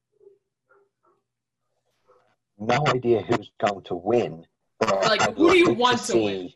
[2.58, 4.46] No idea who's going to win.
[4.82, 6.50] Like, I'd who do you want to win?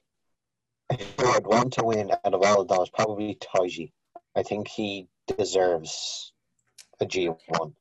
[1.18, 3.92] Who I'd want to win out of all of those, probably Taiji.
[4.36, 6.34] I think he deserves
[7.00, 7.74] a G1.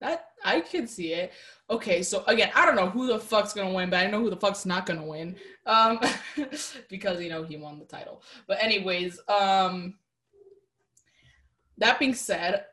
[0.00, 1.32] That I could see it.
[1.70, 4.30] Okay, so again, I don't know who the fuck's gonna win, but I know who
[4.30, 5.36] the fuck's not gonna win.
[5.64, 6.00] Um
[6.88, 8.22] because you know he won the title.
[8.46, 9.94] But anyways, um
[11.78, 12.66] that being said,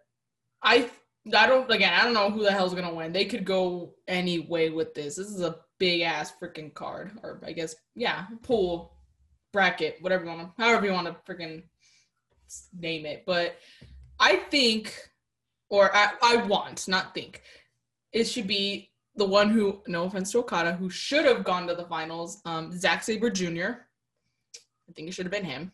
[0.61, 0.89] I
[1.33, 3.13] I don't again, I don't know who the hell's gonna win.
[3.13, 5.15] They could go any way with this.
[5.15, 7.11] This is a big ass freaking card.
[7.23, 8.97] Or I guess, yeah, pool,
[9.53, 11.63] bracket, whatever you wanna however you wanna freaking
[12.77, 13.23] name it.
[13.25, 13.55] But
[14.19, 14.93] I think
[15.69, 17.41] or I, I want, not think,
[18.11, 21.75] it should be the one who, no offense to Okada, who should have gone to
[21.75, 23.85] the finals, um, Zack Sabre Jr.
[24.89, 25.71] I think it should have been him.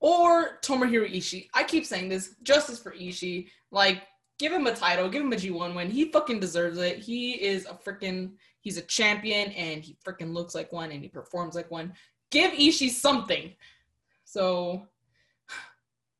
[0.00, 1.48] Or Tomohiro Ishii.
[1.54, 3.48] I keep saying this, justice for Ishii.
[3.70, 4.02] Like,
[4.38, 5.90] give him a title, give him a G1 win.
[5.90, 6.98] He fucking deserves it.
[6.98, 11.08] He is a freaking he's a champion and he freaking looks like one and he
[11.08, 11.92] performs like one.
[12.30, 13.52] Give Ishii something.
[14.24, 14.86] So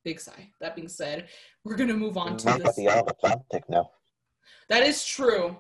[0.04, 0.50] big sigh.
[0.60, 1.28] That being said,
[1.64, 2.76] we're gonna move on to Not this.
[2.76, 3.90] the All Atlantic now.
[4.68, 5.56] That is true.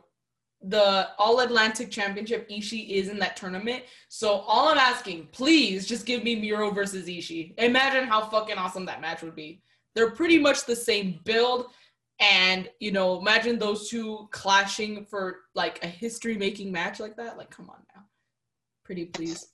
[0.62, 3.84] The All Atlantic Championship, Ishii is in that tournament.
[4.08, 7.54] So all I'm asking, please just give me Miro versus Ishii.
[7.58, 9.62] Imagine how fucking awesome that match would be.
[9.94, 11.66] They're pretty much the same build.
[12.20, 17.36] And, you know, imagine those two clashing for like a history making match like that.
[17.36, 18.02] Like, come on now.
[18.84, 19.48] Pretty please.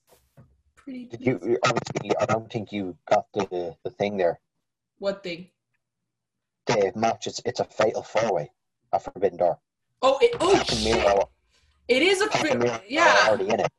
[0.76, 1.58] Pretty Did you?
[1.64, 4.38] Obviously, I don't think you got the the thing there.
[4.98, 5.48] What thing?
[6.66, 7.26] The match.
[7.26, 8.50] It's it's a fatal four way.
[8.92, 9.58] A Forbidden Door.
[10.02, 10.84] Oh, it, oh Pac shit.
[10.96, 11.30] Miro.
[11.88, 13.26] It is a Pac and fi- Miro yeah.
[13.28, 13.72] already in it.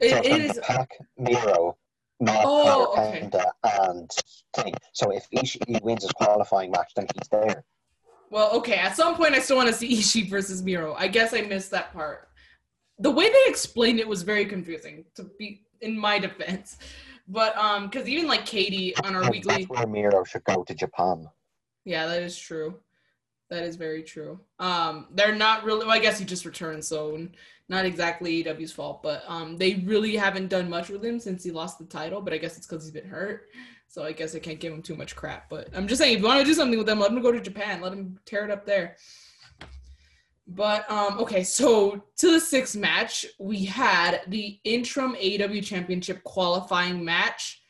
[0.00, 1.76] It, so it is Pac, Miro,
[2.20, 3.18] Mark, Oh, okay.
[3.20, 4.10] Panda, and
[4.54, 4.74] thing.
[4.92, 7.64] So if Ishii wins his qualifying match, then he's there.
[8.30, 8.76] Well, okay.
[8.76, 10.94] At some point, I still want to see Ishii versus Miro.
[10.94, 12.28] I guess I missed that part.
[12.98, 16.78] The way they explained it was very confusing, to be in my defense.
[17.30, 20.74] But um, because even like Katie on our weekly, That's where Miro should go to
[20.74, 21.28] Japan.
[21.84, 22.74] yeah, that is true.
[23.50, 24.40] That is very true.
[24.58, 25.86] Um, they're not really.
[25.86, 27.28] Well, I guess he just returned, so
[27.68, 29.02] not exactly AEW's fault.
[29.02, 32.20] But um, they really haven't done much with him since he lost the title.
[32.20, 33.48] But I guess it's because he's been hurt.
[33.86, 35.48] So I guess I can't give him too much crap.
[35.48, 37.32] But I'm just saying, if you want to do something with them, let him go
[37.32, 37.80] to Japan.
[37.80, 38.96] Let him tear it up there.
[40.52, 47.04] But um, okay, so to the sixth match, we had the interim AEW Championship qualifying
[47.04, 47.62] match.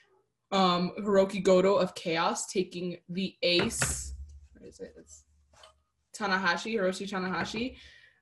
[0.51, 4.15] Um, Hiroki Goto of Chaos taking the Ace.
[4.57, 4.95] Where is it?
[4.99, 5.25] It's
[6.19, 7.77] Tanahashi, Hiroshi Tanahashi.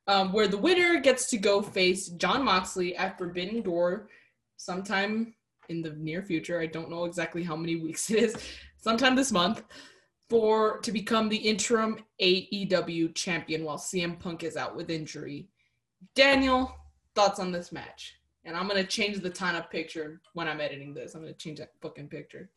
[0.09, 4.09] Um, where the winner gets to go face John Moxley at Forbidden Door
[4.57, 5.35] sometime
[5.69, 6.61] in the near future.
[6.61, 8.37] I don't know exactly how many weeks it is.
[8.81, 9.63] Sometime this month
[10.29, 15.49] for to become the interim AEW champion while CM Punk is out with injury.
[16.15, 16.75] Daniel,
[17.15, 18.15] thoughts on this match?
[18.45, 21.15] And I'm gonna change the Tana picture when I'm editing this.
[21.15, 22.51] I'm gonna change that fucking picture.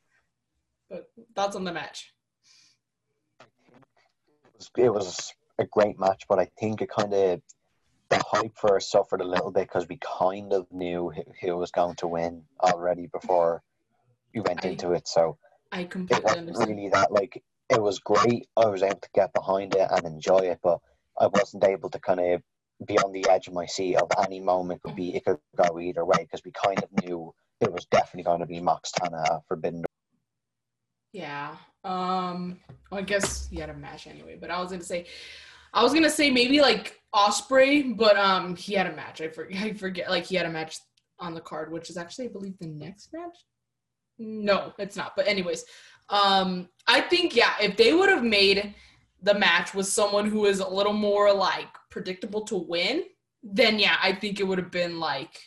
[0.89, 2.13] But thoughts on the match?
[4.77, 7.41] It was, it a great match, but I think it kind of
[8.09, 11.71] the hype for it suffered a little bit because we kind of knew who, was
[11.71, 13.63] going to win already before
[14.35, 15.07] we went I- into it.
[15.07, 15.37] So
[15.71, 16.69] I it completely wasn't understand.
[16.77, 18.47] really that like it was great.
[18.57, 20.79] I was able to get behind it and enjoy it, but
[21.19, 22.41] I wasn't able to kind of
[22.85, 25.79] be on the edge of my seat of any moment could be it could go
[25.79, 27.31] either way because we kind of knew
[27.61, 29.85] it was definitely going to be Mox Tana Forbidden.
[31.13, 31.55] Yeah.
[31.83, 32.59] Um.
[32.89, 34.37] Well, I guess he had a match anyway.
[34.39, 35.05] But I was gonna say,
[35.73, 39.21] I was gonna say maybe like Ospreay, but um, he had a match.
[39.21, 39.61] I forget.
[39.63, 40.09] I forget.
[40.09, 40.77] Like he had a match
[41.19, 43.37] on the card, which is actually, I believe, the next match.
[44.17, 45.13] No, it's not.
[45.15, 45.65] But anyways,
[46.11, 48.75] um, I think yeah, if they would have made
[49.23, 53.03] the match with someone who is a little more like predictable to win,
[53.41, 55.39] then yeah, I think it would have been like,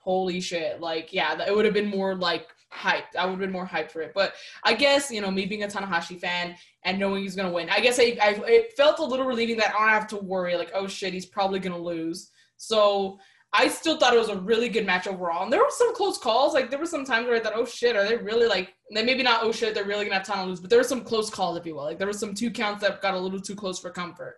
[0.00, 3.16] holy shit, like yeah, it would have been more like hyped.
[3.18, 4.12] I would have been more hyped for it.
[4.14, 7.68] But I guess you know, me being a Tanahashi fan and knowing he's gonna win,
[7.68, 10.56] I guess I, I it felt a little relieving that I don't have to worry
[10.56, 12.30] like, oh shit, he's probably gonna lose.
[12.56, 13.18] So
[13.54, 15.42] I still thought it was a really good match overall.
[15.42, 16.54] And there were some close calls.
[16.54, 18.74] Like there were some times where I thought, oh shit, are they really like?
[18.90, 19.42] Then maybe not.
[19.42, 20.60] Oh shit, they're really gonna have Tana lose.
[20.60, 21.84] But there were some close calls, if you will.
[21.84, 24.36] Like there were some two counts that got a little too close for comfort.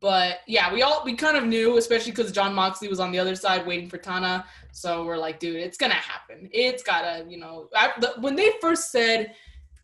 [0.00, 3.20] But yeah, we all we kind of knew, especially because John Moxley was on the
[3.20, 4.44] other side waiting for Tana.
[4.72, 6.48] So we're like, dude, it's gonna happen.
[6.52, 7.68] It's gotta, you know.
[7.76, 9.32] I, the, when they first said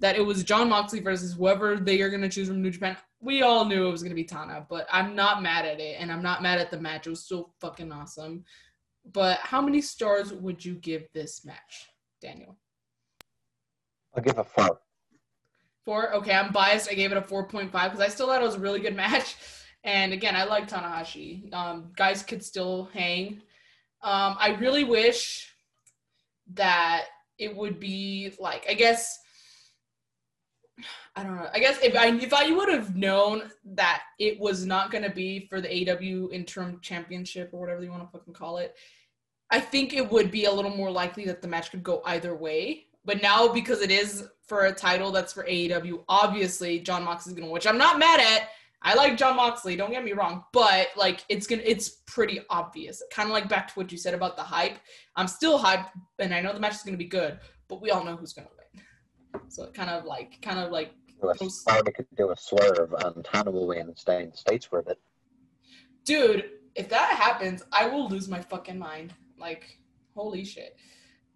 [0.00, 3.42] that it was John Moxley versus whoever they are gonna choose from New Japan, we
[3.42, 4.66] all knew it was gonna be Tana.
[4.68, 7.06] But I'm not mad at it, and I'm not mad at the match.
[7.06, 8.44] It was still fucking awesome.
[9.12, 11.88] But how many stars would you give this match,
[12.20, 12.59] Daniel?
[14.14, 14.80] I'll give a four.
[15.85, 16.14] Four.
[16.16, 16.90] Okay, I'm biased.
[16.90, 19.37] I gave it a 4.5 because I still thought it was a really good match.
[19.83, 21.52] And again, I like Tanahashi.
[21.54, 23.40] Um, guys could still hang.
[24.02, 25.50] Um, I really wish
[26.54, 27.04] that
[27.38, 29.18] it would be like I guess
[31.16, 31.48] I don't know.
[31.52, 35.10] I guess if I if I would have known that it was not going to
[35.10, 38.76] be for the AEW interim championship or whatever you want to fucking call it,
[39.50, 42.34] I think it would be a little more likely that the match could go either
[42.34, 42.86] way.
[43.04, 47.44] But now because it is for a title that's for AEW, obviously John Moxley's going
[47.44, 48.48] to, win, which I'm not mad at.
[48.82, 53.02] I like John Moxley, don't get me wrong, but like it's gonna it's pretty obvious.
[53.12, 54.78] Kind of like back to what you said about the hype.
[55.16, 57.38] I'm still hyped and I know the match is gonna be good,
[57.68, 58.59] but we all know who's gonna win.
[59.48, 61.32] So it kind of like kind of like Do a-
[61.76, 64.64] Or they could do a swerve and Tana will win and stay in the States
[64.66, 64.98] for a bit.
[66.04, 69.12] dude, if that happens, I will lose my fucking mind.
[69.38, 69.78] Like,
[70.14, 70.76] holy shit.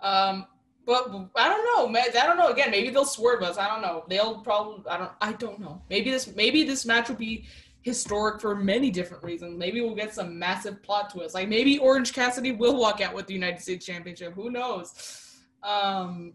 [0.01, 0.47] Um,
[0.87, 2.05] But I don't know, man.
[2.19, 2.49] I don't know.
[2.49, 3.57] Again, maybe they'll swerve us.
[3.57, 4.05] I don't know.
[4.09, 4.85] They'll probably.
[4.89, 5.13] I don't.
[5.21, 5.83] I don't know.
[5.89, 6.35] Maybe this.
[6.35, 7.47] Maybe this match will be
[7.81, 9.59] historic for many different reasons.
[9.59, 11.35] Maybe we'll get some massive plot twists.
[11.35, 14.35] Like maybe Orange Cassidy will walk out with the United States Championship.
[14.35, 15.37] Who knows?
[15.63, 16.35] Um,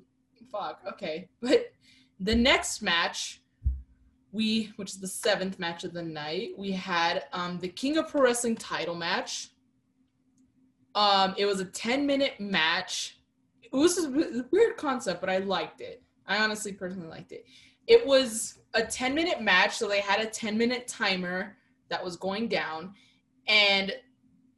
[0.52, 0.82] fuck.
[0.88, 1.72] Okay, but
[2.20, 3.42] the next match,
[4.32, 8.10] we, which is the seventh match of the night, we had um the King of
[8.10, 9.50] Pro Wrestling title match.
[10.96, 13.18] Um, it was a ten minute match.
[13.62, 16.02] It was a weird concept, but I liked it.
[16.30, 17.46] I honestly personally liked it.
[17.88, 21.58] It was a 10 minute match, so they had a 10 minute timer
[21.90, 22.94] that was going down,
[23.48, 23.92] and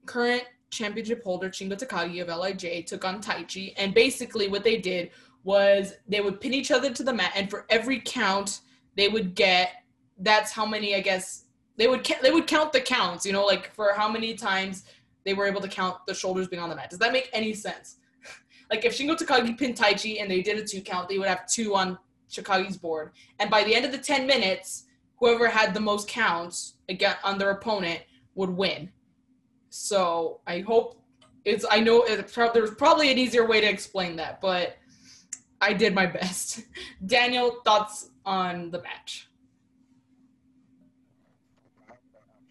[0.06, 5.12] current championship holder Shingo Takagi of LIJ took on Taichi, and basically what they did
[5.44, 8.62] was they would pin each other to the mat, and for every count
[8.96, 9.84] they would get,
[10.20, 11.46] that's how many I guess
[11.78, 14.86] they would they would count the counts, you know, like for how many times
[15.26, 16.90] they were able to count the shoulders being on the mat.
[16.90, 17.98] Does that make any sense?
[18.70, 21.48] like if Shingo Takagi pinned Taichi and they did a two count, they would have
[21.48, 21.98] two on
[22.32, 23.12] Takagi's board.
[23.40, 24.86] And by the end of the 10 minutes,
[25.18, 28.02] whoever had the most counts again on their opponent
[28.36, 28.90] would win.
[29.70, 31.02] So I hope
[31.46, 34.78] it's, I know it's, there's probably an easier way to explain that, but
[35.62, 36.64] I did my best.
[37.06, 39.30] Daniel, thoughts on the match?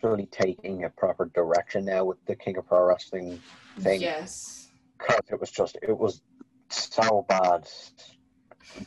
[0.02, 3.42] Really taking a proper direction now with the King of Pro Wrestling
[3.80, 4.00] thing.
[4.00, 4.68] Yes.
[4.98, 6.22] Because it was just, it was
[6.70, 7.68] so bad.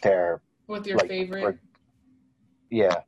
[0.01, 0.41] There.
[0.67, 1.59] with your like, favorite?
[2.69, 3.01] yeah.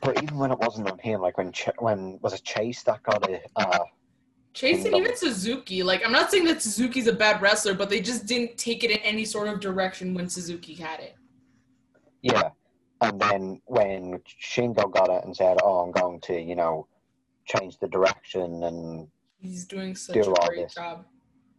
[0.00, 3.02] But even when it wasn't on him, like when Ch- when was it Chase that
[3.02, 3.50] got it?
[3.56, 3.80] Uh,
[4.54, 5.82] Chase and even Suzuki.
[5.82, 8.90] Like, I'm not saying that Suzuki's a bad wrestler, but they just didn't take it
[8.90, 11.16] in any sort of direction when Suzuki had it.
[12.22, 12.50] yeah.
[13.00, 16.86] And then when Shingo got it and said, "Oh, I'm going to, you know,
[17.46, 19.08] change the direction," and
[19.40, 20.74] He's doing such Do a all great this.
[20.74, 21.04] job.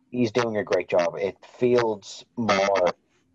[0.10, 1.15] he's doing a great job.
[1.17, 2.86] It feels more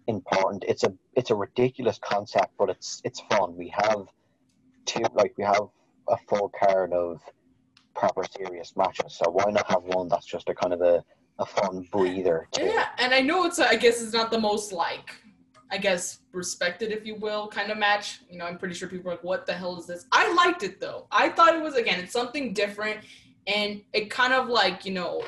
[0.07, 0.65] important.
[0.67, 3.55] It's a it's a ridiculous concept, but it's it's fun.
[3.57, 4.07] We have
[4.87, 5.69] two like we have
[6.09, 7.21] a full card of
[7.99, 9.15] proper serious matches.
[9.15, 11.05] So why not have one that's just a kind of a,
[11.39, 15.11] a fun breather Yeah, and I know it's, I guess it's not the most, like,
[15.71, 18.21] I guess, respected, if you will, kind of match.
[18.31, 20.07] You know, I'm pretty sure people are like, what the hell is this?
[20.13, 21.07] I liked it, though.
[21.11, 23.01] I thought it was, again, it's something different,
[23.47, 25.23] and it kind of, like, you know,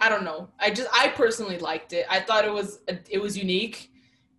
[0.00, 0.48] I don't know.
[0.58, 2.06] I just, I personally liked it.
[2.10, 3.90] I thought it was, it was unique.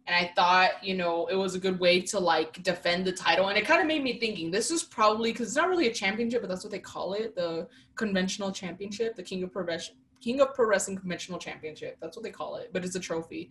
[0.08, 3.50] And I thought, you know, it was a good way to like defend the title.
[3.50, 5.94] And it kind of made me thinking this is probably because it's not really a
[5.94, 9.98] championship, but that's what they call it the conventional championship, the King of Pro Wrestling,
[10.22, 11.98] King of Pro Wrestling Conventional Championship.
[12.00, 13.50] That's what they call it, but it's a trophy.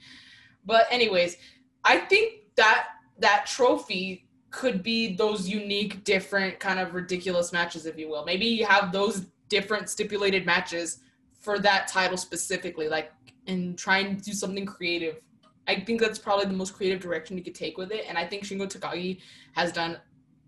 [0.64, 1.36] But, anyways,
[1.84, 2.88] I think that
[3.18, 8.24] that trophy could be those unique, different, kind of ridiculous matches, if you will.
[8.24, 11.00] Maybe you have those different stipulated matches
[11.38, 13.12] for that title specifically, like,
[13.46, 15.20] and try and do something creative
[15.68, 18.04] I think that's probably the most creative direction you could take with it.
[18.08, 19.20] And I think Shingo Takagi
[19.52, 19.98] has done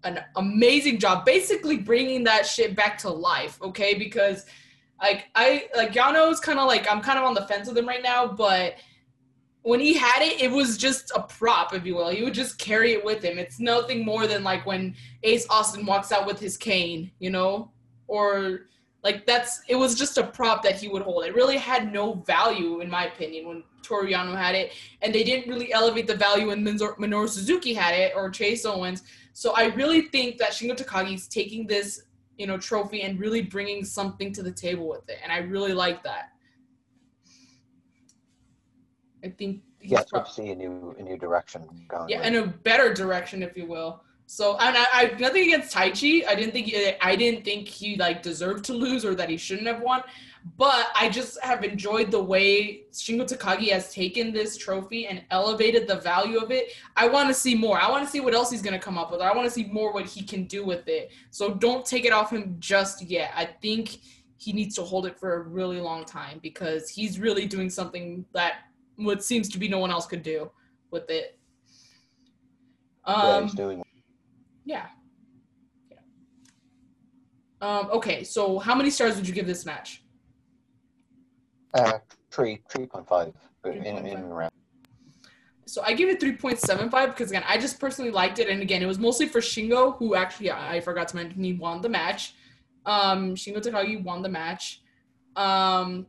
[0.05, 3.95] an amazing job basically bringing that shit back to life, okay?
[3.95, 4.47] Because
[5.01, 7.87] like I like Yano's kind of like I'm kind of on the fence with him
[7.87, 8.77] right now, but
[9.63, 12.09] when he had it, it was just a prop, if you will.
[12.09, 13.39] He would just carry it with him.
[13.39, 17.71] It's nothing more than like when Ace Austin walks out with his cane, you know?
[18.07, 18.69] Or
[19.05, 21.25] like that's it was just a prop that he would hold.
[21.25, 25.23] It really had no value, in my opinion, when Toru Yano had it, and they
[25.23, 29.05] didn't really elevate the value when Minoru Suzuki had it or Chase Owens.
[29.33, 32.03] So I really think that Shingo Takagi's taking this,
[32.39, 35.73] you know, trophy and really bringing something to the table with it, and I really
[35.73, 36.31] like that.
[39.25, 42.09] I think he's yeah, it's prob- good see a new a new direction going.
[42.09, 44.03] yeah, in a better direction, if you will.
[44.31, 46.26] So, and I, I nothing against Taichi.
[46.26, 46.70] I didn't think
[47.01, 50.03] I didn't think he like deserved to lose or that he shouldn't have won.
[50.59, 55.89] But I just have enjoyed the way Shingo Takagi has taken this trophy and elevated
[55.89, 56.72] the value of it.
[56.95, 57.81] I want to see more.
[57.81, 59.22] I want to see what else he's gonna come up with.
[59.22, 61.11] I want to see more what he can do with it.
[61.31, 63.33] So don't take it off him just yet.
[63.35, 63.97] I think
[64.37, 68.26] he needs to hold it for a really long time because he's really doing something
[68.35, 68.64] that
[68.97, 70.51] what seems to be no one else could do
[70.91, 71.39] with it.
[73.07, 73.83] yeah, Um, he's doing
[74.69, 74.87] yeah.
[75.91, 75.99] Yeah.
[77.61, 80.03] Um, okay, so how many stars would you give this match?
[81.75, 81.99] uh,
[82.31, 83.33] three three point five
[83.64, 84.31] in, in 3.5.
[84.31, 84.51] around.
[85.66, 88.87] So I give it 3.75 because again, I just personally liked it, and again, it
[88.87, 92.35] was mostly for Shingo, who actually I I forgot to mention he won the match.
[92.87, 94.83] Um, Shingo Takagi won the match,
[95.37, 96.07] um,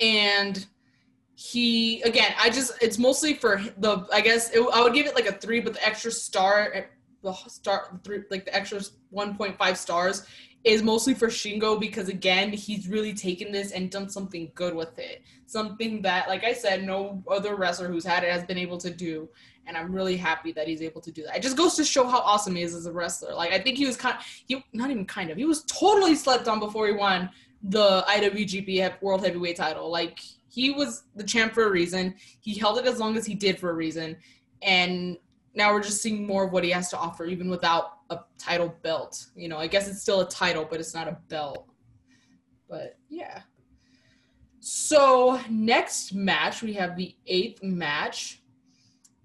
[0.00, 0.64] and
[1.34, 5.14] he again, I just it's mostly for the I guess it, I would give it
[5.14, 6.88] like a three, but the extra star,
[7.26, 8.00] the star
[8.30, 8.78] like the extra
[9.12, 10.26] 1.5 stars
[10.64, 14.98] is mostly for Shingo because again, he's really taken this and done something good with
[14.98, 15.22] it.
[15.46, 18.90] Something that, like I said, no other wrestler who's had it has been able to
[18.90, 19.28] do.
[19.66, 21.36] And I'm really happy that he's able to do that.
[21.36, 23.34] It just goes to show how awesome he is as a wrestler.
[23.34, 24.16] Like I think he was kind,
[24.46, 27.30] he not even kind of, he was totally slept on before he won
[27.62, 29.90] the IWGP World Heavyweight Title.
[29.90, 32.14] Like he was the champ for a reason.
[32.40, 34.16] He held it as long as he did for a reason,
[34.62, 35.18] and
[35.56, 38.76] now we're just seeing more of what he has to offer, even without a title
[38.82, 39.26] belt.
[39.34, 41.66] You know, I guess it's still a title, but it's not a belt.
[42.68, 43.40] But yeah.
[44.60, 48.42] So next match, we have the eighth match,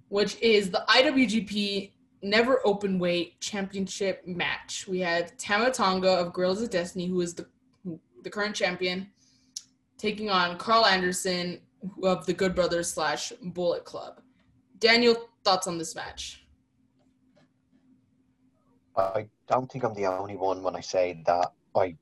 [0.07, 1.91] which is the IWGP
[2.23, 4.87] Never Open Weight Championship match.
[4.87, 7.47] We have Tama Tonga of Guerrillas of Destiny, who is the
[8.23, 9.09] the current champion,
[9.97, 11.59] taking on Karl Anderson
[12.03, 14.21] of the Good Brothers slash Bullet Club.
[14.81, 16.43] Daniel, thoughts on this match?
[18.97, 21.95] I don't think I'm the only one when I say that I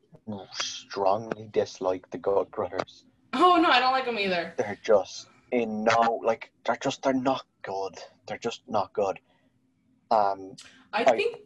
[0.54, 3.06] strongly dislike the Good Brothers.
[3.34, 4.54] Oh no, I don't like them either.
[4.58, 7.96] They're just in no like they're just they're not good.
[8.28, 9.20] They're just not good.
[10.10, 10.56] Um,
[10.94, 11.38] I, I think.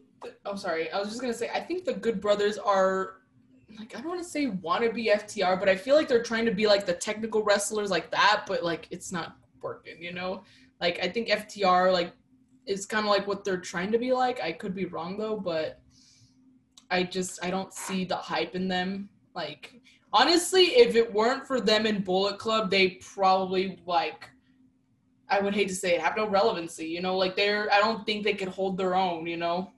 [0.45, 0.89] oh, sorry.
[0.91, 1.49] I was just gonna say.
[1.53, 3.15] I think the Good Brothers are
[3.77, 6.53] like I don't want to say wannabe FTR, but I feel like they're trying to
[6.53, 10.43] be like the technical wrestlers like that, but like it's not working, you know?
[10.83, 12.11] Like I think FTR like
[12.65, 14.41] is kind of like what they're trying to be like.
[14.41, 15.79] I could be wrong though, but
[16.91, 19.07] I just I don't see the hype in them.
[19.33, 19.79] Like
[20.11, 24.29] honestly, if it weren't for them in Bullet Club, they probably like
[25.29, 27.15] I would hate to say it, have no relevancy, you know?
[27.15, 29.71] Like they're I don't think they could hold their own, you know,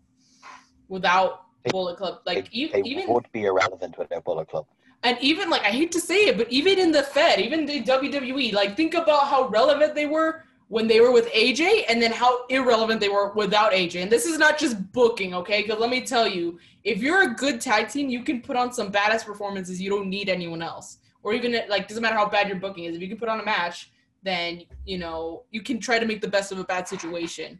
[0.88, 2.22] without Bullet Club.
[2.26, 4.66] Like they, they even would be irrelevant without Bullet Club.
[5.04, 7.84] And even like I hate to say it, but even in the Fed, even the
[7.84, 12.12] WWE, like think about how relevant they were when they were with AJ, and then
[12.12, 14.02] how irrelevant they were without AJ.
[14.02, 15.62] And this is not just booking, okay?
[15.62, 18.74] Because let me tell you, if you're a good tag team, you can put on
[18.74, 19.82] some badass performances.
[19.82, 22.96] You don't need anyone else, or even like doesn't matter how bad your booking is.
[22.96, 23.92] If you can put on a match,
[24.24, 27.60] then you know you can try to make the best of a bad situation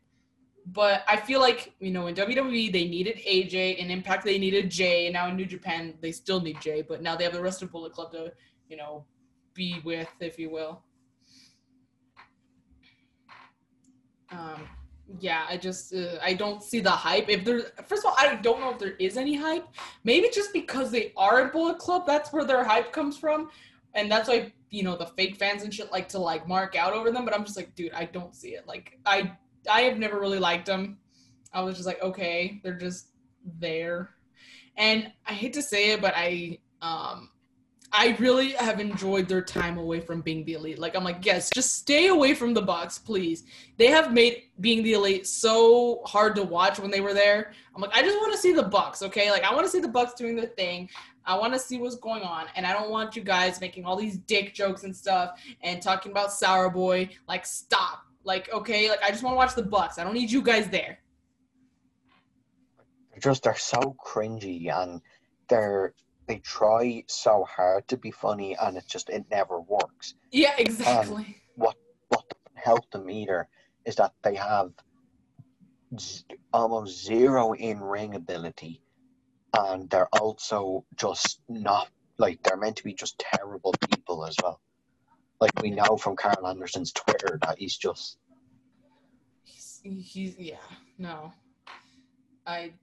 [0.68, 4.72] but I feel like you know in WWE they needed AJ, in Impact they needed
[4.72, 7.42] Jay, and now in New Japan they still need Jay, but now they have the
[7.42, 8.32] rest of Bullet Club to
[8.68, 9.06] you know
[9.54, 10.82] be with, if you will.
[14.32, 14.68] Um,
[15.20, 17.30] yeah, I just uh, I don't see the hype.
[17.30, 19.68] If there, first of all, I don't know if there is any hype.
[20.04, 23.50] Maybe just because they are a Bullet Club, that's where their hype comes from,
[23.94, 26.94] and that's why you know the fake fans and shit like to like mark out
[26.94, 27.24] over them.
[27.24, 28.68] But I'm just like, dude, I don't see it.
[28.68, 29.32] Like I
[29.70, 30.98] I have never really liked them.
[31.54, 33.10] I was just like, okay, they're just
[33.60, 34.10] there.
[34.78, 37.30] And I hate to say it, but I um
[37.98, 40.80] I really have enjoyed their time away from being the elite.
[40.80, 43.46] Like I'm like, yes, just stay away from the Bucks, please.
[43.78, 47.54] They have made being the elite so hard to watch when they were there.
[47.74, 49.32] I'm like, I just want to see the Bucks, okay?
[49.32, 50.90] Like I want to see the Bucks doing their thing.
[51.26, 53.96] I want to see what's going on, and I don't want you guys making all
[53.96, 57.10] these dick jokes and stuff and talking about Sour Boy.
[57.28, 58.04] Like, stop.
[58.26, 59.98] Like, okay, like I just want to watch the Bucks.
[59.98, 61.00] I don't need you guys there.
[63.20, 65.02] Just they're so cringy and
[65.48, 65.94] they're
[66.28, 70.16] they try so hard to be funny and it just it never works.
[70.32, 71.26] Yeah, um, exactly.
[71.26, 71.76] And what
[72.10, 73.48] what doesn't help them either
[73.86, 74.72] is that they have
[76.00, 76.24] z-
[76.54, 78.82] almost zero in ring ability,
[79.58, 84.62] and they're also just not like they're meant to be just terrible people as well
[85.42, 88.18] like we know from Karl Anderson's Twitter that he's just
[89.44, 90.56] he's, he's yeah
[90.98, 91.34] no
[92.46, 92.74] I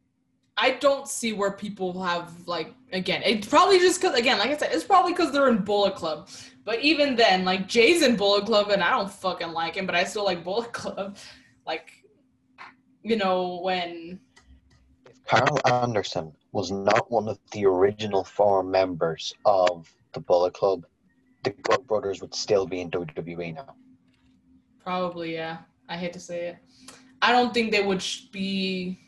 [0.57, 4.57] I don't see where people have like again it's probably just because again like I
[4.57, 6.29] said it's probably because they're in Bullet Club
[6.65, 9.95] but even then like Jay's in Bullet Club and I don't fucking like him but
[9.95, 11.17] I still like Bullet Club
[11.67, 11.91] like
[13.03, 14.21] you know when
[15.07, 20.85] if Karl Anderson was not one of the original four members of the Bullet Club
[21.43, 23.75] the Good Brothers would still be in WWE now.
[24.83, 25.59] Probably, yeah.
[25.89, 26.57] I hate to say it.
[27.21, 28.99] I don't think they would be.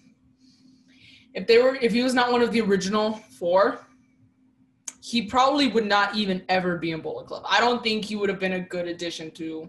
[1.35, 3.87] If they were, if he was not one of the original four,
[5.03, 7.45] he probably would not even ever be in Bullet Club.
[7.47, 9.68] I don't think he would have been a good addition to,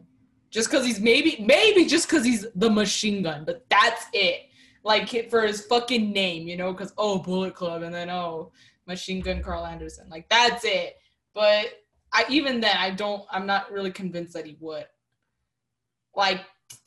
[0.51, 4.43] just because he's maybe, maybe just because he's the machine gun, but that's it.
[4.83, 8.51] Like for his fucking name, you know, because oh Bullet Club, and then oh
[8.87, 10.97] Machine Gun karl Anderson, like that's it.
[11.33, 11.73] But
[12.13, 14.85] I even then I don't I'm not really convinced that he would.
[16.15, 16.41] Like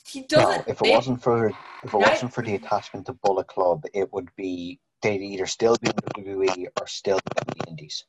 [0.09, 0.67] he doesn't.
[0.67, 1.55] No, if it wasn't for if
[1.85, 2.11] it right?
[2.11, 5.95] wasn't for the attachment to Bullet Club, it would be they'd either still be in
[5.95, 8.05] WWE or still be in the Indies.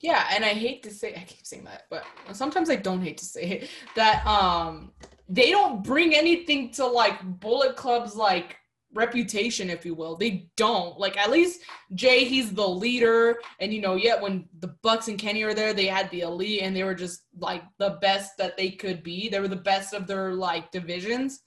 [0.00, 3.18] Yeah, and I hate to say I keep saying that, but sometimes I don't hate
[3.18, 4.92] to say it that um
[5.28, 8.56] they don't bring anything to like Bullet Club's like
[8.96, 10.16] reputation, if you will.
[10.16, 10.98] They don't.
[10.98, 11.62] Like at least
[11.94, 13.38] Jay, he's the leader.
[13.60, 16.62] And you know, yet when the Bucks and Kenny were there, they had the elite
[16.62, 19.28] and they were just like the best that they could be.
[19.28, 21.40] They were the best of their like divisions.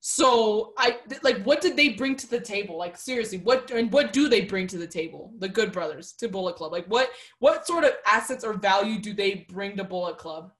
[0.00, 2.78] So I like what did they bring to the table?
[2.78, 5.32] Like seriously, what and what do they bring to the table?
[5.38, 6.72] The Good Brothers to Bullet Club.
[6.72, 10.52] Like what what sort of assets or value do they bring to Bullet Club?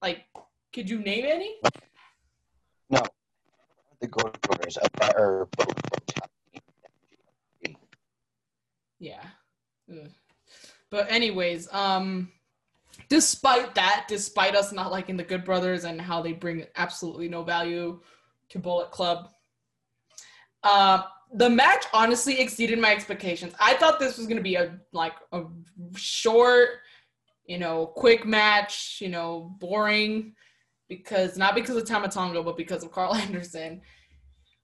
[0.00, 0.24] Like
[0.72, 1.56] could you name any?
[2.90, 3.02] No.
[4.02, 5.48] The Good Brothers a better
[8.98, 9.24] Yeah.
[10.90, 12.32] But anyways, um
[13.08, 17.44] despite that, despite us not liking the Good Brothers and how they bring absolutely no
[17.44, 18.00] value
[18.48, 19.28] to Bullet Club,
[20.64, 21.02] uh,
[21.34, 23.54] the match honestly exceeded my expectations.
[23.60, 25.44] I thought this was gonna be a like a
[25.94, 26.80] short,
[27.46, 30.34] you know, quick match, you know, boring,
[30.96, 33.80] because not because of Tama Tonga, but because of Karl Anderson.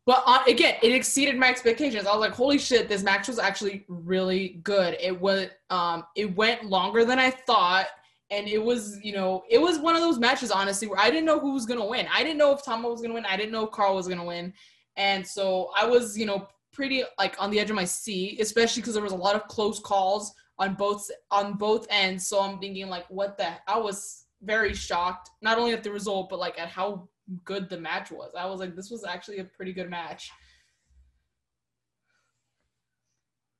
[0.07, 2.07] But uh, again, it exceeded my expectations.
[2.07, 2.89] I was like, "Holy shit!
[2.89, 7.87] This match was actually really good." It was, um, it went longer than I thought
[8.31, 11.24] and it was you know it was one of those matches honestly where i didn't
[11.24, 13.53] know who was to win i didn't know if tama was to win i didn't
[13.53, 14.53] know if karl was to win
[14.97, 18.83] and so i was you know pretty like on the edge of my seat especially
[18.83, 22.59] because there was a lot of close calls on both on both ends so i'm
[22.59, 26.59] thinking like what the i was very shocked not only at the result but like
[26.59, 27.09] at how
[27.45, 30.30] good the match was i was like this was actually a pretty good match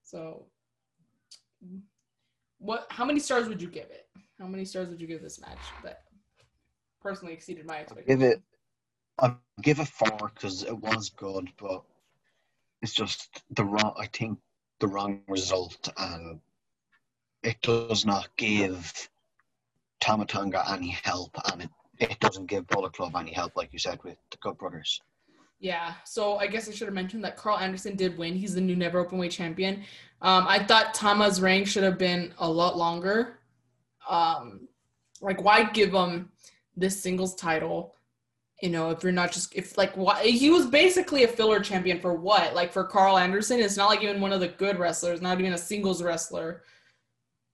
[0.03, 0.47] so
[2.59, 4.07] what how many stars would you give it
[4.39, 6.03] how many stars would you give this match that
[7.01, 8.21] personally exceeded my expectations?
[8.21, 8.43] Give it.
[9.19, 11.83] I'll give it four because it was good, but
[12.83, 13.95] it's just the wrong.
[13.99, 14.39] I think
[14.79, 16.41] the wrong result, and
[17.43, 19.09] it does not give
[20.09, 23.79] Tama Tonga any help, and it, it doesn't give Bullet Club any help, like you
[23.79, 25.01] said with the Good Brothers.
[25.61, 28.35] Yeah, so I guess I should have mentioned that Karl Anderson did win.
[28.35, 29.83] He's the new never openweight champion.
[30.23, 33.39] Um, I thought Tama's reign should have been a lot longer
[34.09, 34.67] um
[35.21, 36.31] like why give him
[36.77, 37.95] this singles title
[38.63, 42.01] you know if you're not just if like why he was basically a filler champion
[42.01, 45.21] for what like for karl anderson it's not like even one of the good wrestlers
[45.21, 46.63] not even a singles wrestler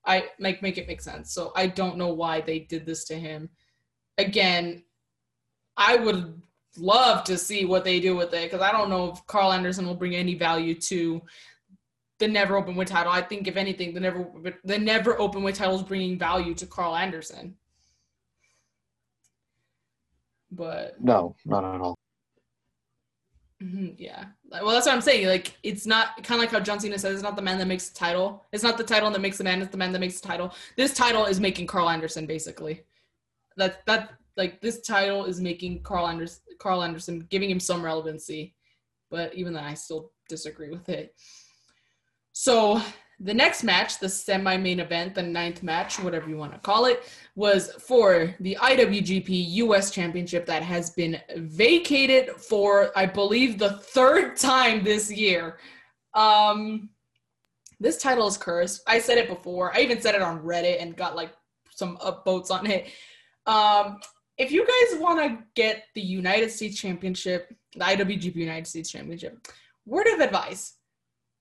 [0.06, 3.14] i like make it make sense so i don't know why they did this to
[3.14, 3.48] him
[4.18, 4.82] again
[5.76, 6.40] i would
[6.76, 9.86] love to see what they do with it because i don't know if karl anderson
[9.86, 11.22] will bring any value to
[12.18, 13.12] the never open weight title.
[13.12, 14.26] I think if anything, the never
[14.64, 17.56] the never open weight title is bringing value to Karl Anderson.
[20.50, 21.98] But no, not at all.
[23.64, 25.26] Mm-hmm, yeah, well, that's what I'm saying.
[25.26, 27.66] Like, it's not kind of like how John Cena says, "It's not the man that
[27.66, 28.44] makes the title.
[28.52, 29.62] It's not the title that makes the man.
[29.62, 32.82] It's the man that makes the title." This title is making Karl Anderson basically.
[33.56, 38.54] That that like this title is making Karl Anderson Karl Anderson giving him some relevancy,
[39.10, 41.14] but even then, I still disagree with it.
[42.32, 42.82] So
[43.20, 46.86] the next match, the semi main event, the ninth match, whatever you want to call
[46.86, 47.04] it,
[47.36, 54.36] was for the IWGP US Championship that has been vacated for, I believe, the third
[54.38, 55.58] time this year.
[56.14, 56.90] Um,
[57.80, 58.82] this title is cursed.
[58.86, 59.74] I said it before.
[59.76, 61.32] I even said it on Reddit and got like
[61.70, 62.88] some upvotes on it.
[63.46, 64.00] Um,
[64.38, 69.46] if you guys want to get the United States Championship, the IWGP United States Championship,
[69.86, 70.74] word of advice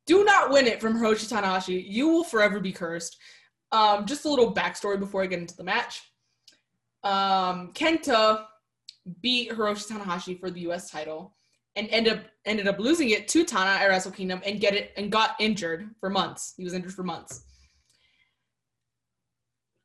[0.05, 1.83] do not win it from Hiroshi Tanahashi.
[1.87, 3.17] You will forever be cursed.
[3.71, 6.01] Um, just a little backstory before I get into the match.
[7.03, 8.45] Um, Kenta
[9.21, 10.89] beat Hiroshi Tanahashi for the U.S.
[10.89, 11.35] title
[11.75, 14.93] and ended up ended up losing it to Tana at Wrestle Kingdom and get it
[14.97, 16.53] and got injured for months.
[16.57, 17.45] He was injured for months.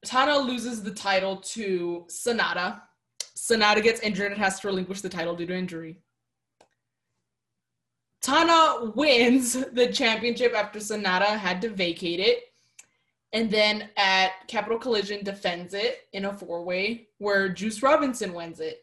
[0.04, 2.82] Tana loses the title to Sanada.
[3.36, 6.00] Sanada gets injured and has to relinquish the title due to injury.
[8.20, 12.44] Tana wins the championship after Sanada had to vacate it.
[13.32, 18.60] And then at Capital Collision defends it in a four way where Juice Robinson wins
[18.60, 18.82] it.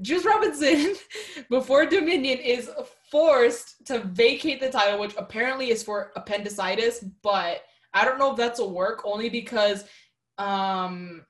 [0.00, 0.94] Juice Robinson,
[1.50, 2.70] before Dominion, is
[3.10, 7.62] forced to vacate the title, which apparently is for appendicitis, but
[7.92, 9.84] I don't know if that's a work only because
[10.38, 11.24] um,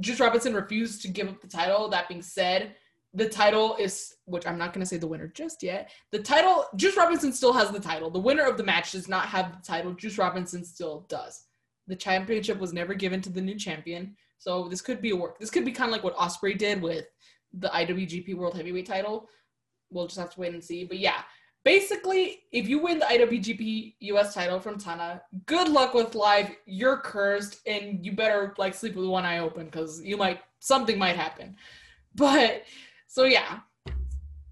[0.00, 1.88] Juice Robinson refused to give up the title.
[1.88, 2.74] That being said,
[3.16, 5.90] the title is, which I'm not going to say the winner just yet.
[6.12, 8.10] The title, Juice Robinson still has the title.
[8.10, 9.94] The winner of the match does not have the title.
[9.94, 11.46] Juice Robinson still does.
[11.86, 14.16] The championship was never given to the new champion.
[14.36, 15.38] So this could be a work.
[15.38, 17.06] This could be kind of like what Ospreay did with
[17.54, 19.30] the IWGP World Heavyweight title.
[19.90, 20.84] We'll just have to wait and see.
[20.84, 21.22] But yeah,
[21.64, 26.54] basically, if you win the IWGP US title from Tana, good luck with life.
[26.66, 30.98] You're cursed, and you better like sleep with one eye open because you might something
[30.98, 31.56] might happen.
[32.14, 32.64] But
[33.16, 33.60] so yeah,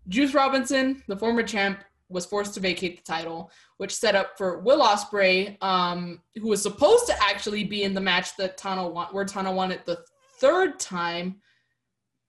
[0.09, 4.61] Juice Robinson, the former champ, was forced to vacate the title, which set up for
[4.61, 9.09] Will Ospreay, um, who was supposed to actually be in the match that Tana won,
[9.13, 10.03] where Tana won it the
[10.41, 11.43] third time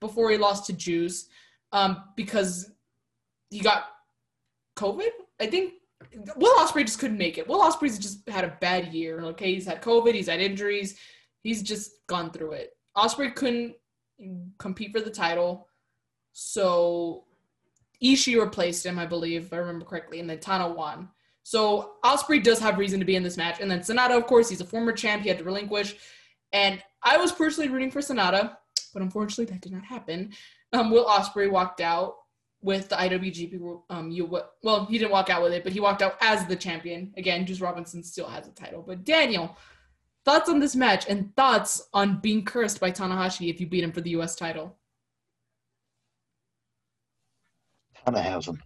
[0.02, 1.30] before he lost to Juice,
[1.72, 2.70] um, because
[3.50, 3.86] he got
[4.76, 5.12] COVID.
[5.40, 5.76] I think
[6.36, 7.48] Will Ospreay just couldn't make it.
[7.48, 9.22] Will Ospreay's just had a bad year.
[9.22, 11.00] Okay, he's had COVID, he's had injuries,
[11.44, 12.72] he's just gone through it.
[12.98, 13.76] Ospreay couldn't
[14.60, 15.70] compete for the title,
[16.38, 17.24] so
[18.04, 21.08] Ishii replaced him, I believe, if I remember correctly, and then Tana won.
[21.44, 24.50] So Ospreay does have reason to be in this match, and then Sanada, of course,
[24.50, 25.24] he's a former champ.
[25.24, 25.96] He had to relinquish,
[26.52, 28.58] and I was personally rooting for Sanada,
[28.94, 30.34] but unfortunately that did not happen.
[30.74, 32.16] Um, Will Ospreay walked out
[32.62, 33.84] with the IWGP.
[33.90, 34.26] Um, you
[34.62, 37.14] well, he didn't walk out with it, but he walked out as the champion.
[37.16, 38.84] Again, Juice Robinson still has a title.
[38.86, 39.56] But Daniel,
[40.26, 43.94] thoughts on this match and thoughts on being cursed by Tanahashi if you beat him
[43.94, 44.36] for the U.S.
[44.36, 44.76] title?
[48.06, 48.60] Tannhausen.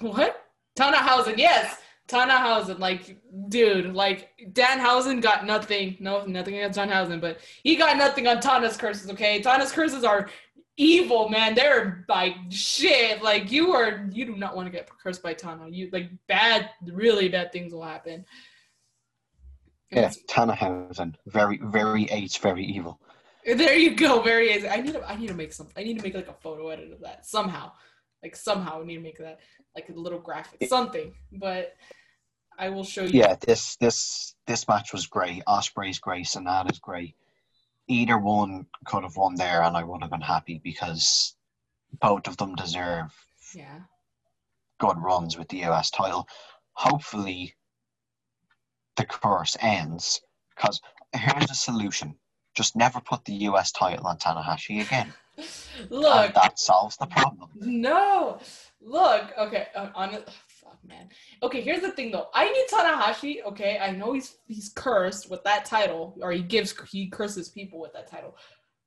[0.00, 0.44] What?
[0.78, 1.76] Tannhausen, yes.
[2.08, 3.18] Tannhausen, like,
[3.48, 5.96] dude, like, Danhausen got nothing.
[6.00, 9.40] No, nothing against Danhausen, but he got nothing on Tana's curses, okay?
[9.40, 10.28] Tana's curses are
[10.76, 11.54] evil, man.
[11.54, 13.22] They're like shit.
[13.22, 15.68] Like, you are, you do not want to get cursed by Tana.
[15.68, 18.26] You, like, bad, really bad things will happen.
[19.90, 21.14] Yeah, Tannhausen.
[21.26, 23.00] Very, very H, very evil.
[23.44, 24.22] There you go.
[24.22, 24.68] Very easy.
[24.68, 25.04] I need to.
[25.08, 25.68] I need to make some.
[25.76, 27.72] I need to make like a photo edit of that somehow.
[28.22, 29.40] Like somehow, I need to make that
[29.74, 31.12] like a little graphic, something.
[31.30, 31.74] But
[32.58, 33.20] I will show you.
[33.20, 35.42] Yeah, this this this match was great.
[35.46, 36.26] Ospreay's great.
[36.26, 37.16] Sanada's great.
[37.86, 41.36] Either one could have won there, and I would have been happy because
[42.00, 43.12] both of them deserve
[43.54, 43.80] yeah
[44.78, 46.26] good runs with the US title.
[46.72, 47.54] Hopefully,
[48.96, 50.22] the curse ends
[50.54, 50.80] because
[51.12, 52.16] here's a solution
[52.54, 55.12] just never put the US title on Tanahashi again.
[55.90, 57.50] Look, and that solves the problem.
[57.56, 58.38] No,
[58.80, 60.30] look, okay, uh, on it.
[60.46, 61.08] Fuck, man.
[61.42, 62.28] Okay, here's the thing though.
[62.32, 63.44] I need Tanahashi.
[63.44, 67.80] Okay, I know he's he's cursed with that title, or he gives he curses people
[67.80, 68.36] with that title.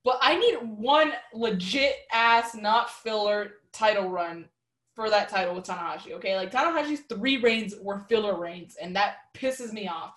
[0.05, 4.47] But I need one legit ass, not filler title run
[4.95, 6.13] for that title with Tanahashi.
[6.13, 10.13] Okay, like Tanahashi's three reigns were filler reigns, and that pisses me off.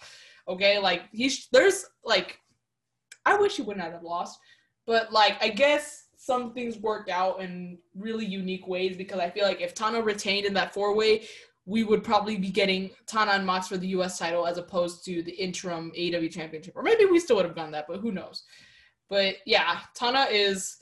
[0.47, 2.39] Okay, like he's there's like
[3.27, 4.39] I wish he wouldn't have lost,
[4.87, 9.45] but like I guess some things worked out in really unique ways because I feel
[9.45, 11.27] like if Tana retained in that four way,
[11.65, 15.23] we would probably be getting Tana and Mox for the US title as opposed to
[15.23, 16.75] the interim AEW championship.
[16.77, 18.43] Or maybe we still would have done that, but who knows.
[19.09, 20.79] But yeah, Tana is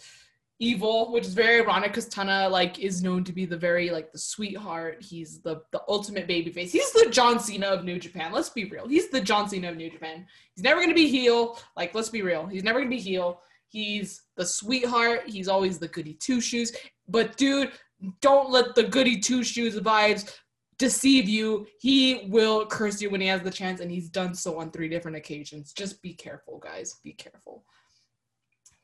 [0.60, 4.12] evil, which is very ironic because Tana like is known to be the very like
[4.12, 4.98] the sweetheart.
[5.00, 6.72] He's the the ultimate baby face.
[6.72, 8.32] He's the John Cena of New Japan.
[8.32, 8.88] Let's be real.
[8.88, 10.26] He's the John Cena of New Japan.
[10.54, 11.58] He's never gonna be heel.
[11.76, 12.46] Like let's be real.
[12.46, 13.40] He's never gonna be heel.
[13.68, 15.22] He's the sweetheart.
[15.26, 16.72] He's always the goody two shoes.
[17.06, 17.72] But dude,
[18.20, 20.32] don't let the goody two shoes vibes
[20.78, 21.66] deceive you.
[21.80, 24.88] He will curse you when he has the chance, and he's done so on three
[24.88, 25.72] different occasions.
[25.72, 26.96] Just be careful, guys.
[27.04, 27.64] Be careful.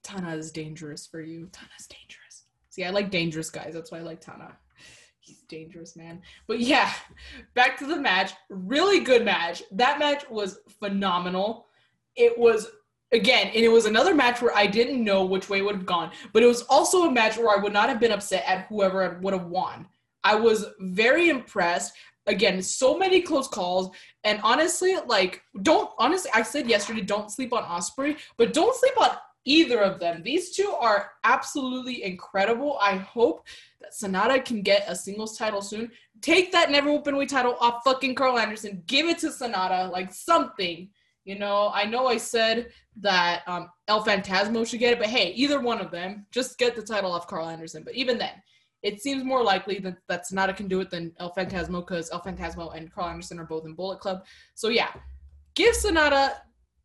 [0.05, 1.49] Tana is dangerous for you.
[1.51, 2.45] Tana's dangerous.
[2.69, 3.73] See, I like dangerous guys.
[3.75, 4.57] That's why I like Tana.
[5.19, 6.21] He's dangerous, man.
[6.47, 6.93] But yeah,
[7.55, 8.33] back to the match.
[8.51, 9.63] Really good match.
[9.73, 11.67] That match was phenomenal.
[12.15, 12.69] It was
[13.11, 15.87] again, and it was another match where I didn't know which way it would have
[15.87, 18.67] gone, but it was also a match where I would not have been upset at
[18.67, 19.87] whoever would have won.
[20.23, 21.95] I was very impressed.
[22.27, 23.95] Again, so many close calls,
[24.25, 28.99] and honestly, like, don't honestly, I said yesterday, don't sleep on Ospreay, but don't sleep
[28.99, 29.11] on
[29.45, 30.23] either of them.
[30.23, 32.79] These two are absolutely incredible.
[32.81, 33.47] I hope
[33.81, 35.91] that Sanada can get a singles title soon.
[36.21, 38.83] Take that never open weight title off fucking Karl Anderson.
[38.87, 40.89] Give it to Sanada, like something.
[41.25, 42.71] You know, I know I said
[43.01, 46.77] that um, El Phantasmo should get it, but hey, either one of them, just get
[46.77, 47.83] the title off Karl Anderson.
[47.83, 48.43] But even then,
[48.83, 52.21] it seems more likely that, that Sanada can do it than El Phantasmo because El
[52.21, 54.25] Phantasmo and Karl Anderson are both in Bullet Club.
[54.55, 54.93] So yeah,
[55.55, 56.35] give Sanada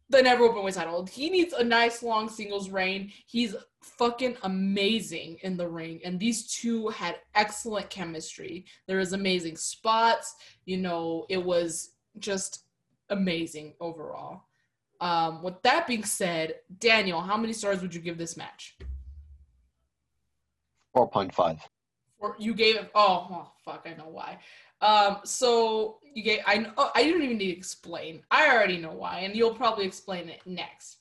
[0.10, 1.06] the never open weight title.
[1.06, 3.12] He needs a nice long singles reign.
[3.28, 8.66] He's fucking amazing in the ring, and these two had excellent chemistry.
[8.88, 10.36] There was amazing spots.
[10.66, 12.66] You know, it was just
[13.10, 14.44] amazing overall.
[15.02, 18.78] Um, with that being said, Daniel, how many stars would you give this match?
[20.94, 21.60] Four point five.
[22.18, 22.92] Or you gave it.
[22.94, 23.88] Oh, oh, fuck!
[23.90, 24.40] I know why.
[24.82, 28.22] Um, so you get I oh, I don't even need to explain.
[28.32, 30.98] I already know why, and you'll probably explain it next.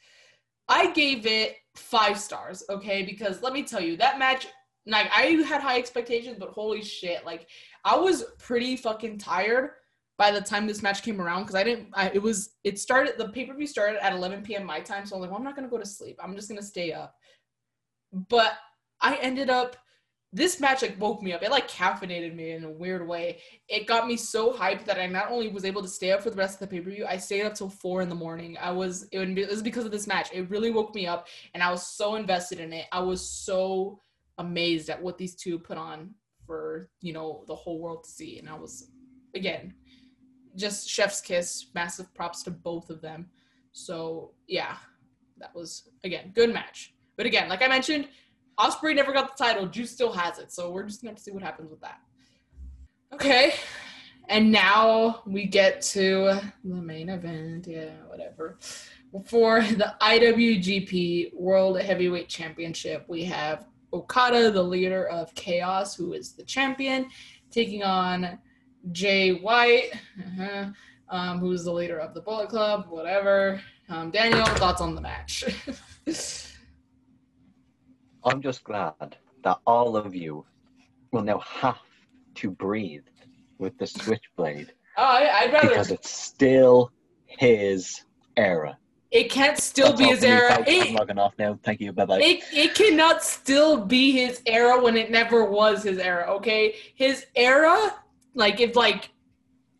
[0.69, 3.03] I gave it five stars, okay?
[3.03, 4.47] Because let me tell you, that match,
[4.87, 7.49] like I had high expectations, but holy shit, like
[7.85, 9.71] I was pretty fucking tired
[10.19, 11.89] by the time this match came around because I didn't.
[11.95, 14.65] I, it was it started the pay per view started at 11 p.m.
[14.65, 16.19] my time, so I was like, well, I'm not gonna go to sleep.
[16.23, 17.15] I'm just gonna stay up.
[18.13, 18.55] But
[19.01, 19.77] I ended up
[20.33, 21.43] this match like woke me up.
[21.43, 23.41] It like caffeinated me in a weird way.
[23.69, 26.31] It got me so hyped that I not only was able to stay up for
[26.31, 28.57] the rest of the pay per view, I stayed up till four in the morning.
[28.61, 30.29] I was it, it was because of this match.
[30.33, 32.87] It really woke me up, and I was so invested in it.
[32.93, 34.01] I was so
[34.37, 36.15] amazed at what these two put on
[36.47, 38.91] for you know the whole world to see, and I was
[39.35, 39.75] again
[40.57, 41.69] just chef's kiss.
[41.75, 43.31] Massive props to both of them.
[43.73, 44.77] So yeah,
[45.39, 46.95] that was again good match.
[47.17, 48.09] But again, like I mentioned,
[48.59, 49.67] Ospreay never got the title.
[49.67, 50.53] Juice still has it.
[50.53, 52.01] So we're just gonna have to see what happens with that.
[53.13, 53.55] Okay.
[54.29, 57.67] And now we get to the main event.
[57.67, 58.59] Yeah, whatever.
[59.25, 66.33] For the IWGP World Heavyweight Championship, we have Okada, the leader of Chaos, who is
[66.33, 67.09] the champion,
[67.51, 68.39] taking on
[68.93, 70.67] Jay White, uh-huh,
[71.09, 73.63] um, who's the leader of the Bullet Club, whatever.
[73.89, 75.45] Um, Daniel, thoughts on the match?
[78.29, 80.45] I'm just glad that all of you
[81.13, 81.79] will now have
[82.37, 83.05] to breathe
[83.59, 84.73] with the Switchblade.
[84.97, 86.93] Oh, I, would rather because it's still
[87.27, 88.05] his
[88.37, 88.77] era.
[89.11, 90.63] It can't still That's be his era.
[90.67, 91.59] It, I'm logging off now.
[91.63, 91.93] Thank you.
[91.93, 92.21] Bye bye.
[92.21, 96.27] It, it cannot still be his era when it never was his era.
[96.35, 97.95] Okay, his era,
[98.35, 99.11] like if like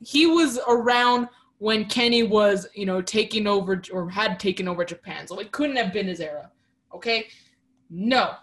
[0.01, 1.29] he was around
[1.59, 5.77] when Kenny was, you know, taking over or had taken over Japan, so it couldn't
[5.77, 6.51] have been his era.
[6.95, 7.27] Okay,
[7.91, 8.35] no,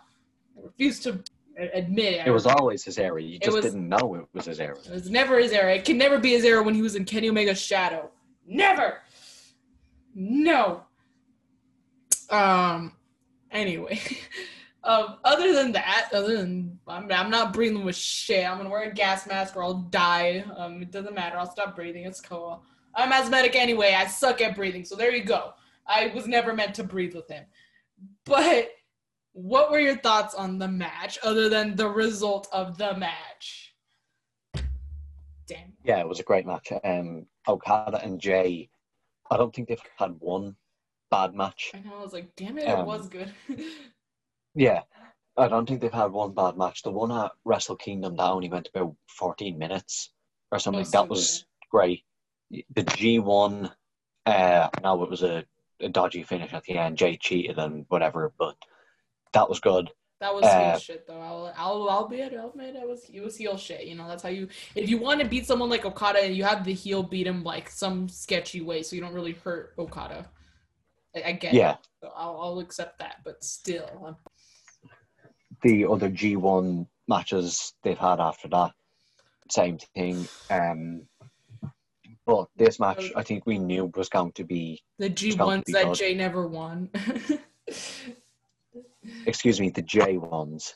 [0.58, 1.24] I refuse to
[1.58, 2.28] admit it.
[2.28, 3.22] It was always his era.
[3.22, 4.78] You just was, didn't know it was his era.
[4.78, 5.76] It was never his era.
[5.76, 8.10] It can never be his era when he was in Kenny Omega's shadow.
[8.48, 9.00] Never.
[10.14, 10.84] No.
[12.30, 12.94] Um.
[13.52, 14.00] Anyway.
[14.84, 15.18] um.
[15.24, 18.50] Other than that, other than I'm, I'm not breathing with shit.
[18.50, 20.44] I'm gonna wear a gas mask or I'll die.
[20.58, 20.82] Um.
[20.82, 21.38] It doesn't matter.
[21.38, 22.06] I'll stop breathing.
[22.06, 22.64] It's cool.
[22.96, 23.94] I'm asthmatic anyway.
[23.94, 24.86] I suck at breathing.
[24.86, 25.54] So there you go.
[25.86, 27.46] I was never meant to breathe with him.
[28.26, 28.70] But
[29.36, 33.76] what were your thoughts on the match other than the result of the match?
[35.46, 35.74] Damn.
[35.84, 36.72] Yeah, it was a great match.
[36.86, 38.70] Um, Okada and Jay,
[39.30, 40.56] I don't think they've had one
[41.12, 41.72] bad match.
[41.74, 41.98] I know.
[42.00, 43.34] I was like, damn it, um, it was good.
[44.56, 44.84] yeah,
[45.36, 46.82] I don't think they've had one bad match.
[46.82, 50.12] The one at Wrestle Kingdom that only went about 14 minutes
[50.50, 50.80] or something.
[50.80, 52.06] Was that so was great.
[52.52, 53.70] The G1,
[54.28, 55.44] uh, now it was a,
[55.82, 56.98] a dodgy finish at the end.
[56.98, 58.56] Jay cheated and whatever, but
[59.36, 59.92] that was good.
[60.22, 61.20] That was uh, heel shit though.
[61.20, 62.34] I'll I'll I'll be it.
[62.34, 63.86] I'll admit it was it was heel shit.
[63.86, 66.44] You know that's how you if you want to beat someone like Okada, and you
[66.46, 70.30] have the heel beat him like some sketchy way, so you don't really hurt Okada.
[71.16, 71.74] I, I get yeah.
[71.74, 71.78] it.
[72.02, 73.90] So I'll I'll accept that, but still.
[74.06, 74.16] I'm...
[75.64, 78.72] The other G one matches they've had after that,
[79.52, 80.28] same thing.
[80.50, 81.08] Um,
[82.26, 85.86] but this match, I think we knew was going to be the G ones that
[85.86, 85.96] good.
[85.96, 86.90] Jay never won.
[89.26, 90.76] Excuse me, the J ones.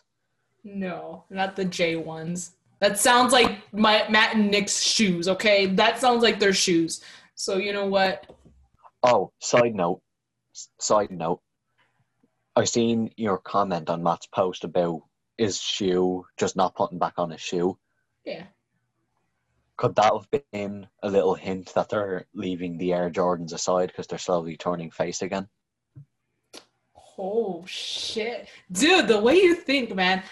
[0.63, 2.55] No, not the J ones.
[2.80, 5.27] That sounds like my Matt and Nick's shoes.
[5.27, 7.03] Okay, that sounds like their shoes.
[7.36, 8.25] So you know what?
[9.03, 10.01] Oh, side note.
[10.80, 11.41] Side note.
[12.55, 15.03] I seen your comment on Matt's post about
[15.38, 17.77] his shoe just not putting back on his shoe.
[18.25, 18.43] Yeah.
[19.77, 24.07] Could that have been a little hint that they're leaving the Air Jordans aside because
[24.07, 25.47] they're slowly turning face again?
[27.22, 28.47] Oh shit.
[28.72, 30.24] Dude, the way you think, man.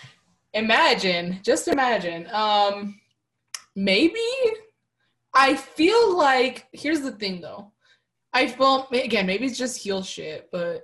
[0.54, 2.28] Imagine, just imagine.
[2.32, 3.00] Um
[3.76, 4.24] maybe
[5.34, 7.74] I feel like here's the thing though.
[8.34, 10.84] I feel again, maybe it's just heel shit, but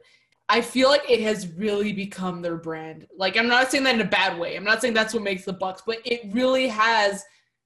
[0.49, 3.07] I feel like it has really become their brand.
[3.17, 4.57] Like I'm not saying that in a bad way.
[4.57, 7.23] I'm not saying that's what makes the Bucks, but it really has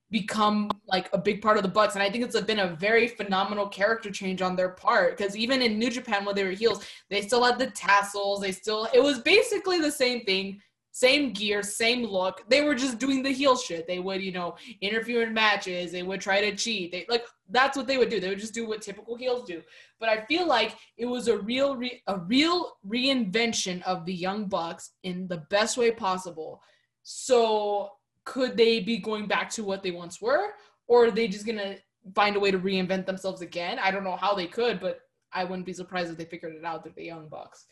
[0.09, 3.07] become like a big part of the Bucks, and I think it's been a very
[3.07, 5.17] phenomenal character change on their part.
[5.17, 8.41] Because even in New Japan, when they were heels, they still had the tassels.
[8.41, 12.43] They still it was basically the same thing, same gear, same look.
[12.49, 13.85] They were just doing the heel shit.
[13.85, 15.91] They would you know interfere in matches.
[15.91, 16.91] They would try to cheat.
[16.91, 18.19] They like that's what they would do.
[18.21, 19.61] They would just do what typical heels do.
[19.99, 24.45] But I feel like it was a real re- a real reinvention of the Young
[24.45, 26.61] Bucks in the best way possible.
[27.03, 27.91] So
[28.27, 30.49] could they be going back to what they once were?
[30.87, 31.77] Or are they just going to
[32.13, 33.79] find a way to reinvent themselves again?
[33.79, 34.99] I don't know how they could but
[35.33, 37.65] i wouldn't be surprised if they figured it out through the young bucks.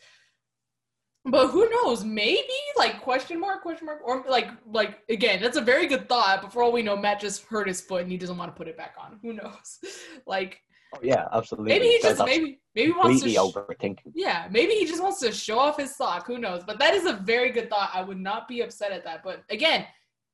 [1.28, 2.04] But who knows?
[2.04, 6.42] Maybe like question mark question mark or like like again that's a very good thought
[6.42, 8.56] but for all we know matt just hurt his foot and he doesn't want to
[8.56, 9.18] put it back on.
[9.22, 9.68] Who knows?
[10.26, 10.60] Like
[10.94, 11.72] oh, yeah absolutely.
[11.72, 14.12] maybe he just maybe maybe wants to sh- overthinking.
[14.14, 16.26] yeah maybe he just wants to show off his sock.
[16.26, 16.62] Who knows?
[16.64, 17.90] But that is a very good thought.
[17.92, 19.24] I would not be upset at that.
[19.24, 19.86] But again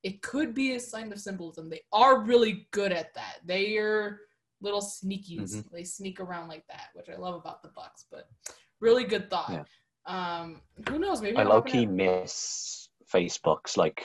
[0.03, 1.69] it could be a sign of symbolism.
[1.69, 3.37] They are really good at that.
[3.45, 4.19] They are
[4.61, 5.55] little sneakies.
[5.55, 5.75] Mm-hmm.
[5.75, 8.05] They sneak around like that, which I love about the Bucks.
[8.11, 8.27] But
[8.81, 9.49] really good thought.
[9.49, 9.63] Yeah.
[10.05, 11.21] Um, who knows?
[11.21, 14.03] Maybe I low key miss Facebook's like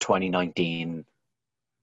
[0.00, 1.04] 2019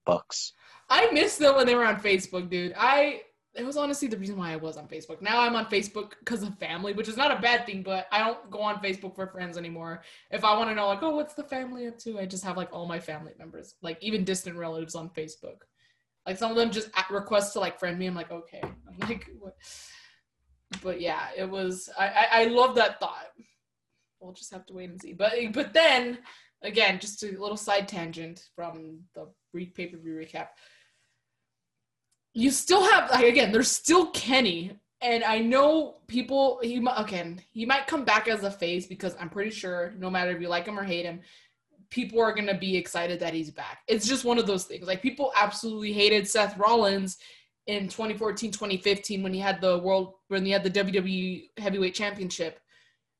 [0.05, 0.53] Bucks.
[0.89, 2.73] I missed them when they were on Facebook, dude.
[2.77, 3.21] I
[3.55, 5.21] it was honestly the reason why I was on Facebook.
[5.21, 8.19] Now I'm on Facebook because of family, which is not a bad thing, but I
[8.19, 10.01] don't go on Facebook for friends anymore.
[10.31, 12.19] If I want to know, like, oh, what's the family up to?
[12.19, 15.57] I just have like all my family members, like even distant relatives on Facebook.
[16.25, 18.07] Like some of them just request to like friend me.
[18.07, 18.61] I'm like, okay.
[18.63, 19.55] I'm like, what?
[20.81, 21.89] But yeah, it was.
[21.97, 23.27] I I, I love that thought.
[24.19, 25.13] We'll just have to wait and see.
[25.13, 26.17] But but then
[26.63, 30.47] again, just a little side tangent from the pay per view recap
[32.33, 34.71] you still have like again there's still kenny
[35.01, 39.29] and i know people he again he might come back as a face because i'm
[39.29, 41.21] pretty sure no matter if you like him or hate him
[41.93, 43.83] people are going to be excited that he's back.
[43.87, 44.87] It's just one of those things.
[44.87, 47.19] Like people absolutely hated seth rollins
[47.67, 52.59] in 2014 2015 when he had the world when he had the wwe heavyweight championship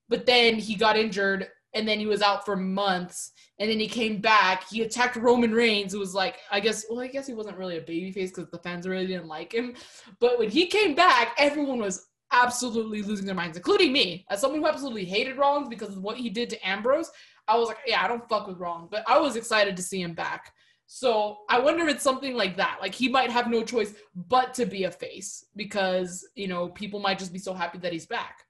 [0.09, 3.87] but then he got injured and then he was out for months and then he
[3.87, 7.33] came back he attacked roman reigns it was like i guess well i guess he
[7.33, 9.75] wasn't really a babyface because the fans really didn't like him
[10.19, 14.59] but when he came back everyone was absolutely losing their minds including me as someone
[14.59, 17.11] who absolutely hated rollins because of what he did to ambrose
[17.47, 20.01] i was like yeah i don't fuck with rollins but i was excited to see
[20.01, 20.51] him back
[20.85, 22.77] so I wonder if it's something like that.
[22.79, 26.99] Like he might have no choice but to be a face because, you know, people
[26.99, 28.45] might just be so happy that he's back.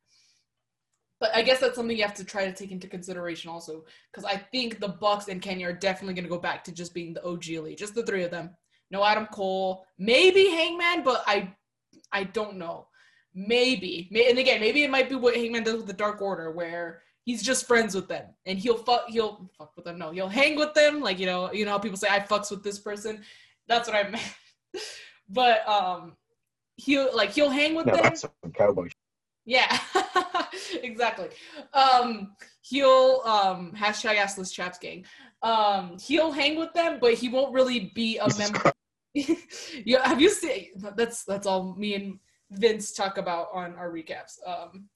[1.24, 4.26] But I guess that's something you have to try to take into consideration also, because
[4.26, 7.13] I think the Bucks and Kenny are definitely going to go back to just being
[7.13, 8.49] the OG elite, just the three of them.
[8.91, 11.53] No Adam Cole, maybe Hangman, but I,
[12.11, 12.88] I don't know.
[13.34, 17.03] Maybe, and again, maybe it might be what Hangman does with the Dark Order, where
[17.24, 19.97] he's just friends with them, and he'll fuck, he'll fuck with them.
[19.97, 22.51] No, he'll hang with them, like you know, you know, how people say I fucks
[22.51, 23.21] with this person.
[23.69, 24.34] That's what I meant.
[25.30, 26.17] but um,
[26.76, 28.03] he'll like he'll hang with no, them.
[28.03, 28.89] That's some cowboy
[29.45, 29.79] yeah,
[30.83, 31.29] exactly.
[31.73, 35.05] Um, he'll um, hashtag assless chaps gang.
[35.41, 38.71] Um, he'll hang with them, but he won't really be a member.
[39.13, 40.69] yeah, have you seen?
[40.95, 42.19] That's that's all me and
[42.51, 44.37] Vince talk about on our recaps.
[44.45, 44.89] Um,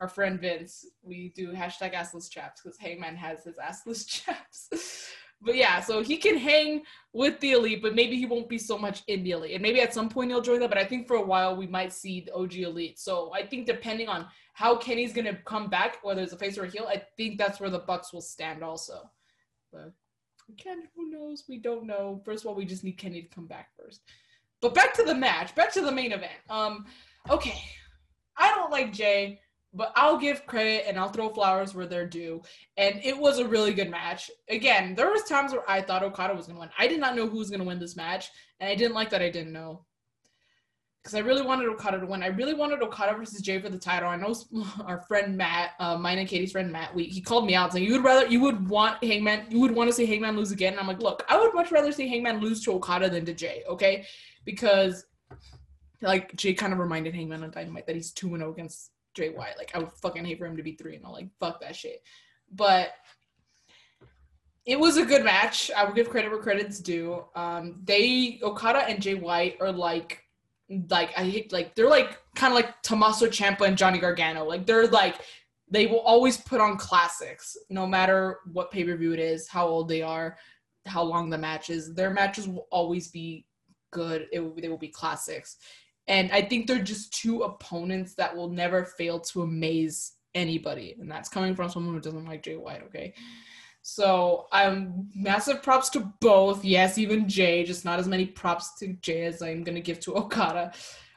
[0.00, 4.68] our friend Vince, we do hashtag assless chaps because Hangman has his assless chaps
[5.40, 6.82] but yeah, so he can hang
[7.12, 9.52] with the elite, but maybe he won't be so much in the elite.
[9.52, 11.66] And maybe at some point he'll join that, but I think for a while we
[11.66, 12.98] might see the OG elite.
[12.98, 16.64] So I think depending on how Kenny's gonna come back, whether it's a face or
[16.64, 19.08] a heel, I think that's where the Bucks will stand also.
[19.72, 19.92] But
[20.48, 21.44] again, who knows?
[21.48, 22.20] We don't know.
[22.24, 24.00] First of all, we just need Kenny to come back first.
[24.60, 26.32] But back to the match, back to the main event.
[26.50, 26.86] Um,
[27.30, 27.62] okay.
[28.36, 29.40] I don't like Jay
[29.74, 32.42] but I'll give credit and I'll throw flowers where they're due.
[32.76, 34.30] And it was a really good match.
[34.48, 36.70] Again, there was times where I thought Okada was gonna win.
[36.78, 39.22] I did not know who was gonna win this match, and I didn't like that
[39.22, 39.84] I didn't know.
[41.02, 42.22] Because I really wanted Okada to win.
[42.22, 44.08] I really wanted Okada versus Jay for the title.
[44.08, 44.34] I know
[44.84, 47.84] our friend Matt, uh, mine and Katie's friend Matt, we, he called me out saying
[47.84, 50.72] you would rather you would want Hangman, you would want to see Hangman lose again.
[50.72, 53.34] And I'm like, look, I would much rather see Hangman lose to Okada than to
[53.34, 54.06] Jay, okay?
[54.44, 55.06] Because
[56.00, 59.58] like Jay kind of reminded Hangman on Dynamite that he's 2 0 against Jay White.
[59.58, 61.12] Like I would fucking hate for him to be three and all.
[61.12, 62.02] Like fuck that shit.
[62.52, 62.92] But
[64.64, 65.70] it was a good match.
[65.76, 67.24] I will give credit where credit's due.
[67.34, 70.22] Um, they Okada and Jay White are like,
[70.90, 74.44] like I hate like they're like kind of like Tommaso Ciampa and Johnny Gargano.
[74.44, 75.22] Like they're like
[75.70, 79.66] they will always put on classics, no matter what pay per view it is, how
[79.66, 80.36] old they are,
[80.86, 81.94] how long the match is.
[81.94, 83.46] Their matches will always be
[83.90, 84.26] good.
[84.32, 85.56] It will, they will be classics.
[86.08, 90.96] And I think they're just two opponents that will never fail to amaze anybody.
[90.98, 93.14] And that's coming from someone who doesn't like Jay White, okay?
[93.82, 96.64] So um massive props to both.
[96.64, 100.14] Yes, even Jay, just not as many props to Jay as I'm gonna give to
[100.16, 100.72] Okada.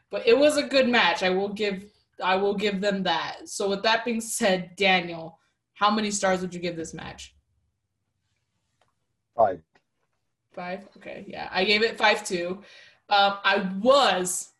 [0.09, 1.23] But it was a good match.
[1.23, 1.85] I will give
[2.23, 3.49] I will give them that.
[3.49, 5.39] So with that being said, Daniel,
[5.73, 7.33] how many stars would you give this match?
[9.35, 9.61] Five.
[10.53, 10.87] Five?
[10.97, 11.49] Okay, yeah.
[11.51, 12.61] I gave it five too.
[13.09, 14.50] Um, I was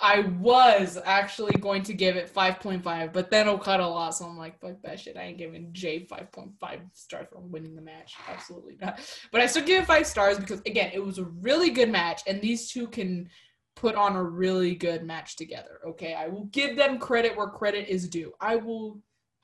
[0.00, 4.18] I was actually going to give it 5.5, but then Okada lost.
[4.18, 5.16] So I'm like, fuck that shit.
[5.16, 6.52] I ain't giving Jay 5.5
[6.92, 8.14] stars for winning the match.
[8.28, 9.00] Absolutely not.
[9.32, 12.22] But I still give it five stars because, again, it was a really good match,
[12.26, 13.30] and these two can
[13.74, 15.80] put on a really good match together.
[15.86, 16.14] Okay.
[16.14, 18.32] I will give them credit where credit is due.
[18.40, 19.00] I will,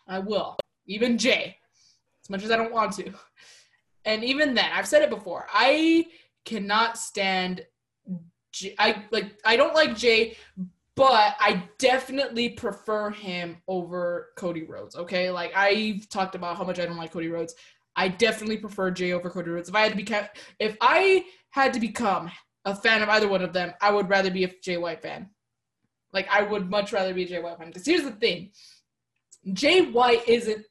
[0.07, 0.57] I will.
[0.87, 1.57] Even Jay,
[2.23, 3.13] as much as I don't want to.
[4.05, 6.07] And even then, I've said it before, I
[6.45, 7.65] cannot stand
[8.79, 10.37] I like I don't like Jay,
[10.95, 14.97] but I definitely prefer him over Cody Rhodes.
[14.97, 17.55] Okay, like I've talked about how much I don't like Cody Rhodes.
[17.97, 19.69] I definitely prefer Jay over Cody Rhodes.
[19.69, 20.07] If I had to be,
[20.59, 22.31] if I had to become
[22.65, 25.29] a fan of either one of them, I would rather be a Jay White fan.
[26.13, 27.69] Like I would much rather be a Jay White fan.
[27.69, 28.51] Because here's the thing,
[29.53, 30.65] Jay White isn't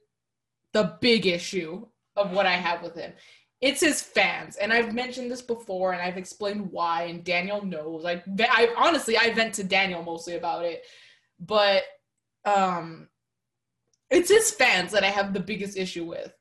[0.73, 3.13] the big issue of what I have with him.
[3.61, 8.03] It's his fans and i've mentioned this before and i've explained why and daniel knows.
[8.03, 10.83] Like i honestly i vent to daniel mostly about it.
[11.39, 11.83] But
[12.43, 13.07] um
[14.09, 16.33] it's his fans that i have the biggest issue with.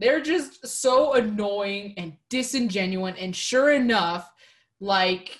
[0.00, 4.30] They're just so annoying and disingenuous and sure enough
[4.80, 5.38] like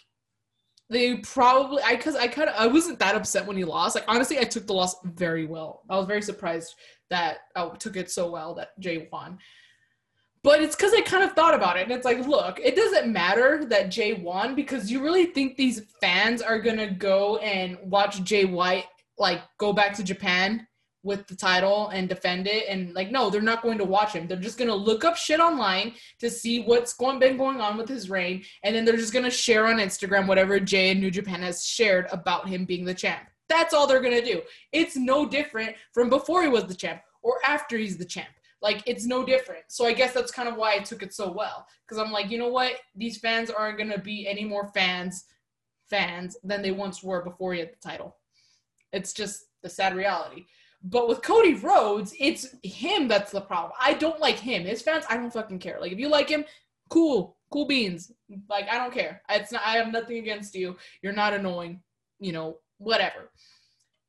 [0.88, 3.96] they probably i because i kind of i wasn't that upset when he lost.
[3.96, 5.82] Like honestly i took the loss very well.
[5.90, 6.74] I was very surprised
[7.10, 9.38] that i took it so well that jay won
[10.44, 11.84] but it's because I kind of thought about it.
[11.84, 15.80] And it's like, look, it doesn't matter that Jay won because you really think these
[16.02, 18.84] fans are going to go and watch Jay White,
[19.18, 20.68] like, go back to Japan
[21.02, 22.66] with the title and defend it.
[22.68, 24.26] And, like, no, they're not going to watch him.
[24.26, 27.78] They're just going to look up shit online to see what's going, been going on
[27.78, 28.44] with his reign.
[28.62, 31.64] And then they're just going to share on Instagram whatever Jay and New Japan has
[31.64, 33.22] shared about him being the champ.
[33.48, 34.42] That's all they're going to do.
[34.72, 38.28] It's no different from before he was the champ or after he's the champ
[38.64, 39.64] like it's no different.
[39.68, 42.30] So I guess that's kind of why I took it so well because I'm like,
[42.30, 42.72] you know what?
[42.96, 45.26] These fans aren't gonna be any more fans
[45.90, 48.16] fans than they once were before he had the title.
[48.94, 50.46] It's just the sad reality.
[50.82, 53.72] But with Cody Rhodes, it's him that's the problem.
[53.78, 54.64] I don't like him.
[54.64, 55.76] His fans, I don't fucking care.
[55.78, 56.46] Like if you like him,
[56.88, 58.12] cool, cool beans.
[58.48, 59.20] Like I don't care.
[59.28, 59.60] It's not.
[59.62, 60.78] I have nothing against you.
[61.02, 61.82] You're not annoying.
[62.18, 63.30] You know, whatever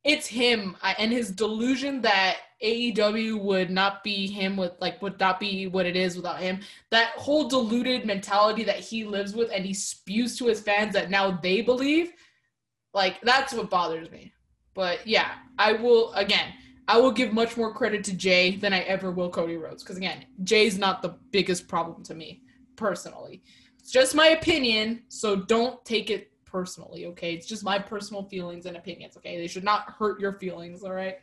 [0.06, 5.40] it's him and his delusion that AEW would not be him with like would not
[5.40, 6.60] be what it is without him.
[6.92, 11.10] That whole deluded mentality that he lives with and he spews to his fans that
[11.10, 12.14] now they believe,
[12.94, 14.34] like that's what bothers me.
[14.74, 16.54] But yeah, I will again.
[16.88, 19.98] I will give much more credit to Jay than I ever will Cody Rhodes because
[19.98, 22.44] again, Jay's not the biggest problem to me
[22.76, 23.42] personally.
[23.80, 27.34] It's just my opinion, so don't take it personally, okay?
[27.34, 29.38] It's just my personal feelings and opinions, okay?
[29.38, 31.18] They should not hurt your feelings, all right?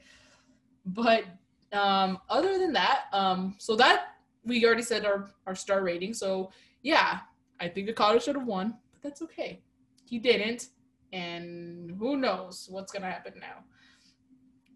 [0.87, 1.25] But
[1.73, 6.15] um, other than that, um, so that we already said our, our star rating.
[6.15, 6.51] So
[6.83, 7.21] yeah,
[7.61, 9.63] I think the Okada should have won, but that's okay.
[10.05, 10.69] He didn't,
[11.13, 13.65] and who knows what's gonna happen now.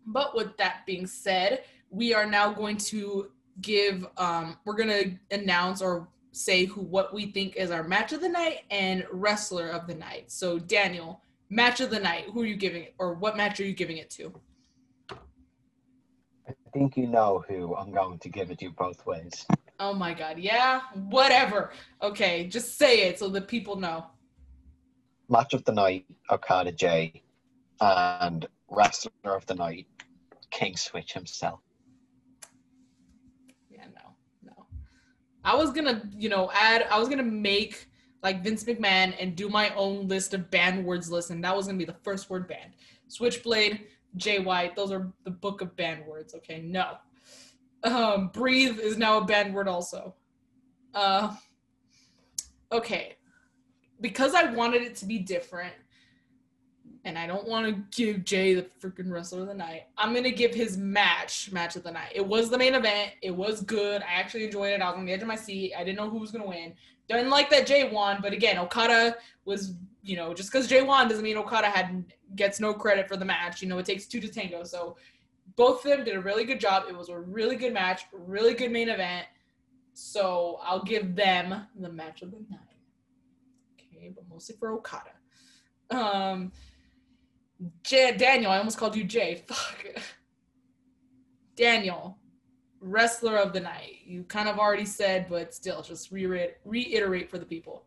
[0.06, 3.30] But with that being said, we are now going to
[3.60, 8.20] give um, we're gonna announce or say who what we think is our match of
[8.20, 10.30] the night and wrestler of the night.
[10.30, 13.64] So Daniel, match of the night, who are you giving it or what match are
[13.64, 14.32] you giving it to?
[16.76, 19.46] I think you know who I'm going to give it to both ways.
[19.80, 20.82] Oh my god, yeah?
[21.08, 21.70] Whatever.
[22.02, 24.04] Okay, just say it so that people know.
[25.30, 27.22] Match of the night, Okada J,
[27.80, 29.86] and wrestler of the night,
[30.50, 31.60] King Switch himself.
[33.70, 34.14] Yeah, no,
[34.44, 34.66] no.
[35.46, 36.86] I was gonna, you know, add.
[36.90, 37.88] I was gonna make
[38.22, 41.64] like Vince McMahon and do my own list of banned words list, and that was
[41.64, 42.72] gonna be the first word banned.
[43.08, 43.86] Switchblade,
[44.16, 46.34] Jay White, those are the book of banned words.
[46.34, 46.96] Okay, no.
[47.84, 50.14] Um, breathe is now a banned word also.
[50.94, 51.34] Uh,
[52.72, 53.16] okay,
[54.00, 55.74] because I wanted it to be different,
[57.04, 59.82] and I don't want to give Jay the freaking wrestler of the night.
[59.98, 62.12] I'm gonna give his match match of the night.
[62.14, 63.12] It was the main event.
[63.22, 64.02] It was good.
[64.02, 64.80] I actually enjoyed it.
[64.80, 65.74] I was on the edge of my seat.
[65.78, 66.74] I didn't know who was gonna win.
[67.08, 69.74] Didn't like that Jay won, but again, Okada was
[70.06, 72.04] you know just because Jay won doesn't mean Okada had
[72.36, 73.60] gets no credit for the match.
[73.60, 74.62] You know it takes two to tango.
[74.64, 74.96] So
[75.56, 76.84] both of them did a really good job.
[76.88, 79.26] It was a really good match, really good main event.
[79.94, 82.60] So I'll give them the match of the night.
[83.74, 85.10] Okay, but mostly for Okada.
[85.90, 86.52] Um,
[87.82, 89.42] J- Daniel, I almost called you Jay.
[89.48, 89.86] Fuck.
[91.56, 92.18] Daniel,
[92.80, 94.00] wrestler of the night.
[94.04, 97.84] You kind of already said, but still, just re- reiterate for the people.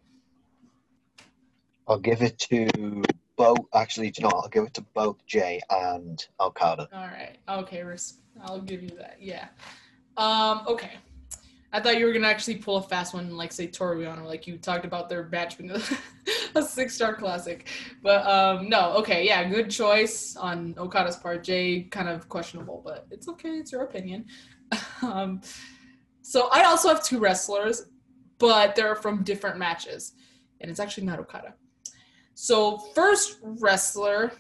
[1.90, 3.02] I'll give it to
[3.36, 3.66] both.
[3.74, 6.88] Actually, you know, I'll give it to both Jay and Okada.
[6.94, 7.38] All right.
[7.50, 7.84] Okay,
[8.44, 9.18] I'll give you that.
[9.20, 9.48] Yeah.
[10.16, 10.62] Um.
[10.68, 10.92] Okay.
[11.72, 14.48] I thought you were gonna actually pull a fast one, like say Toru Yano, like
[14.48, 15.72] you talked about their match being
[16.56, 17.68] a six star classic.
[18.02, 21.44] But um, no, okay, yeah, good choice on Okada's part.
[21.44, 23.58] Jay kind of questionable, but it's okay.
[23.58, 24.26] It's your opinion.
[25.04, 25.42] um,
[26.22, 27.86] so I also have two wrestlers,
[28.40, 30.14] but they're from different matches,
[30.62, 31.54] and it's actually not Okada.
[32.42, 34.32] So first wrestler,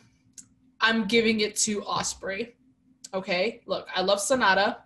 [0.80, 2.54] I'm giving it to Ospreay.
[3.14, 4.78] Okay, look, I love Sanada,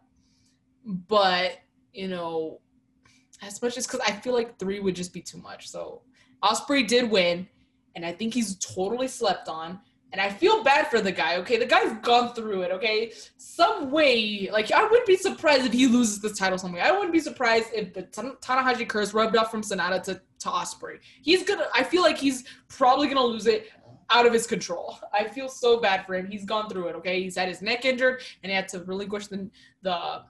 [0.84, 1.60] but
[1.94, 2.60] you know,
[3.44, 5.70] as much as because I feel like three would just be too much.
[5.70, 6.02] So
[6.44, 7.48] Ospreay did win,
[7.96, 9.80] and I think he's totally slept on.
[10.12, 11.58] And I feel bad for the guy, okay?
[11.58, 13.12] The guy's gone through it, okay?
[13.38, 16.82] Some way, like, I wouldn't be surprised if he loses this title some way.
[16.82, 21.00] I wouldn't be surprised if the Tanahashi curse rubbed off from Sanada to, to Ospreay.
[21.22, 23.70] He's gonna, I feel like he's probably gonna lose it
[24.10, 25.00] out of his control.
[25.14, 26.28] I feel so bad for him.
[26.28, 27.22] He's gone through it, okay?
[27.24, 29.50] He's had his neck injured, and he had to relinquish the,
[29.82, 30.24] the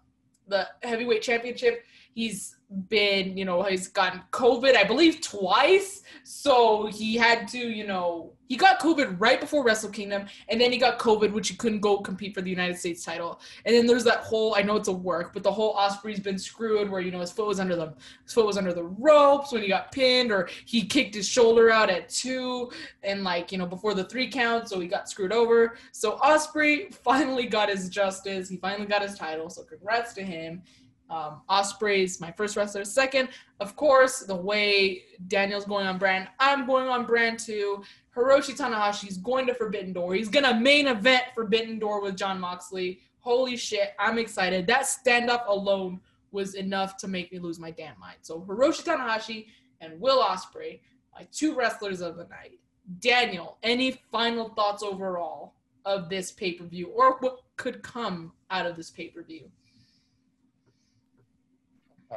[0.48, 1.86] the heavyweight championship.
[2.14, 2.56] He's
[2.90, 6.04] been, you know, he's gotten COVID, I believe, twice.
[6.24, 10.72] So he had to, you know, he got COVID right before Wrestle Kingdom, and then
[10.72, 13.40] he got COVID, which he couldn't go compete for the United States title.
[13.66, 16.38] And then there's that whole, I know it's a work, but the whole Ospreay's been
[16.38, 17.94] screwed where, you know, his foot was under the
[18.24, 21.72] his foot was under the ropes when he got pinned, or he kicked his shoulder
[21.72, 25.32] out at two and like, you know, before the three count, so he got screwed
[25.32, 25.78] over.
[25.92, 28.50] So Osprey finally got his justice.
[28.50, 29.50] He finally got his title.
[29.50, 30.62] So congrats to him.
[31.10, 32.86] Um, Ospreay's my first wrestler.
[32.86, 33.30] Second,
[33.60, 37.84] of course, the way Daniel's going on brand, I'm going on brand too.
[38.16, 40.16] Hiroshi Tanahashi's going to Forbidden Door.
[40.16, 43.00] He's gonna main event Forbidden Door with Jon Moxley.
[43.20, 44.68] Holy shit, I'm excited.
[44.68, 46.00] That stand up alone
[46.32, 48.18] was enough to make me lose my damn mind.
[48.22, 49.48] So Hiroshi Tanahashi
[49.82, 50.80] and Will Ospreay,
[51.14, 52.60] my two wrestlers of the night.
[53.00, 55.54] Daniel, any final thoughts overall
[55.86, 59.50] of this pay per view or what could come out of this pay per view?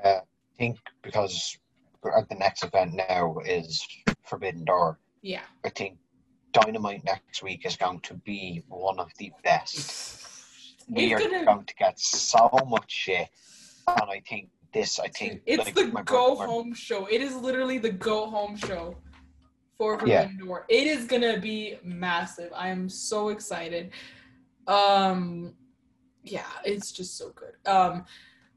[0.05, 1.57] Uh, I think because
[2.03, 3.86] the next event now is
[4.24, 4.99] Forbidden Door.
[5.22, 5.42] Yeah.
[5.64, 5.99] I think
[6.53, 10.22] Dynamite next week is going to be one of the best.
[10.88, 13.28] we are gonna- going to get so much shit,
[13.88, 14.99] and I think this.
[15.01, 17.07] I think It's like, the go brother- home show.
[17.07, 18.97] It is literally the go home show
[19.76, 20.22] for Yeah.
[20.22, 20.66] Forbidden Door.
[20.68, 22.53] It is gonna be massive.
[22.55, 23.90] I am so excited.
[24.68, 25.55] Um,
[26.22, 27.55] yeah, it's just so good.
[27.66, 28.05] Um,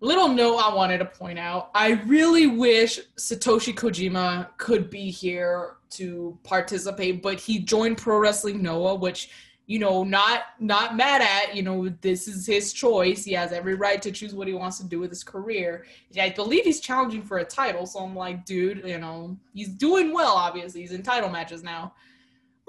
[0.02, 5.76] little note I wanted to point out: I really wish Satoshi Kojima could be here
[5.92, 9.30] to participate, but he joined Pro Wrestling Noah, which
[9.70, 11.56] you know, not not mad at.
[11.56, 13.24] You know, this is his choice.
[13.24, 15.86] He has every right to choose what he wants to do with his career.
[16.20, 20.12] I believe he's challenging for a title, so I'm like, dude, you know, he's doing
[20.12, 20.34] well.
[20.34, 21.94] Obviously, he's in title matches now.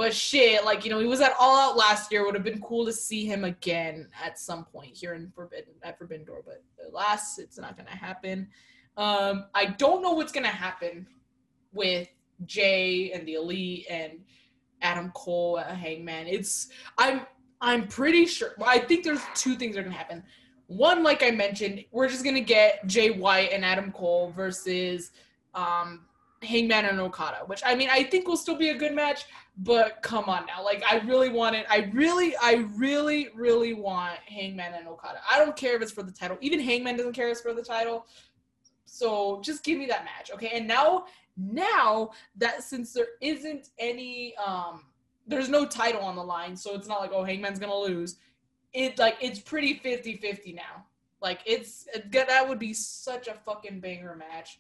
[0.01, 2.25] But shit, like you know, he was at All Out last year.
[2.25, 5.99] Would have been cool to see him again at some point here in Forbidden at
[5.99, 6.45] Forbidden Door.
[6.47, 8.49] But alas, it's not gonna happen.
[8.97, 11.07] Um, I don't know what's gonna happen
[11.75, 12.09] with
[12.47, 14.21] Jay and the Elite and
[14.81, 16.29] Adam Cole at Hangman.
[16.29, 17.27] It's I'm
[17.61, 18.55] I'm pretty sure.
[18.65, 20.25] I think there's two things that are gonna happen.
[20.69, 25.11] One, like I mentioned, we're just gonna get Jay White and Adam Cole versus
[25.53, 26.07] um,
[26.43, 29.27] Hangman and Okada, which I mean I think will still be a good match.
[29.59, 31.67] But come on now, like I really want it.
[31.69, 35.21] I really, I really, really want Hangman and Okada.
[35.31, 36.39] I don't care if it's for the title.
[36.41, 38.07] Even Hangman doesn't care if it's for the title.
[38.87, 40.51] So just give me that match, okay?
[40.55, 41.05] And now,
[41.37, 44.85] now that since there isn't any, um,
[45.27, 48.17] there's no title on the line, so it's not like oh Hangman's gonna lose.
[48.73, 50.87] It like it's pretty 50-50 now.
[51.21, 54.59] Like it's it, that would be such a fucking banger match.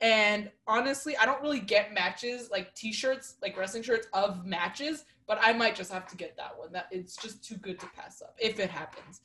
[0.00, 5.38] And honestly, I don't really get matches like t-shirts, like wrestling shirts of matches, but
[5.40, 6.72] I might just have to get that one.
[6.72, 9.20] That it's just too good to pass up if it happens.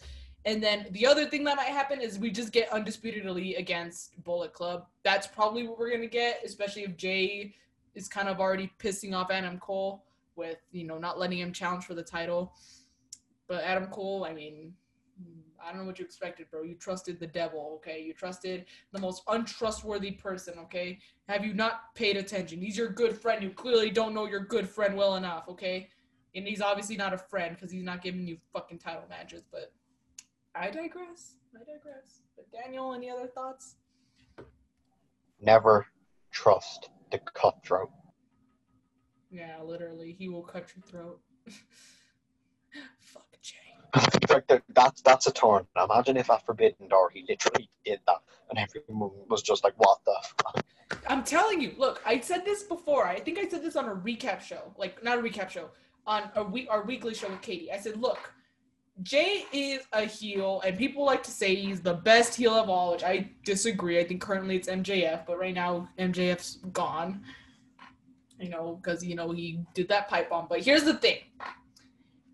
[0.46, 4.24] And then the other thing that might happen is we just get undisputed elite against
[4.24, 4.86] Bullet Club.
[5.04, 7.56] That's probably what we're gonna get, especially if Jay
[7.96, 10.06] is kind of already pissing off Adam Cole
[10.36, 12.54] with you know not letting him challenge for the title.
[13.48, 14.74] But Adam Cole, I mean,
[15.64, 16.64] I don't know what you expected, bro.
[16.64, 18.02] You trusted the devil, okay?
[18.02, 21.00] You trusted the most untrustworthy person, okay?
[21.28, 22.60] Have you not paid attention?
[22.60, 23.44] He's your good friend.
[23.44, 25.90] You clearly don't know your good friend well enough, okay?
[26.36, 29.74] And he's obviously not a friend because he's not giving you fucking title matches, but
[30.56, 31.36] I digress.
[31.56, 32.22] I digress.
[32.36, 33.76] But Daniel, any other thoughts?
[35.42, 35.88] Never
[36.32, 37.90] trust the cutthroat.
[39.32, 41.20] Yeah, literally, he will cut your throat.
[43.00, 43.29] Fuck.
[44.30, 45.66] Like, that- that's that's a turn.
[45.84, 48.18] Imagine if at Forbidden Door he literally did that,
[48.50, 50.66] and everyone was just like, "What the?" Fuck?
[51.08, 53.06] I'm telling you, look, I said this before.
[53.08, 55.70] I think I said this on a recap show, like not a recap show,
[56.06, 57.72] on a week our weekly show with Katie.
[57.72, 58.34] I said, look,
[59.04, 62.92] Jay is a heel, and people like to say he's the best heel of all,
[62.92, 64.00] which I disagree.
[64.00, 67.24] I think currently it's MJF, but right now MJF's gone.
[68.40, 70.48] You know, because you know he did that pipe bomb.
[70.50, 71.18] But here's the thing: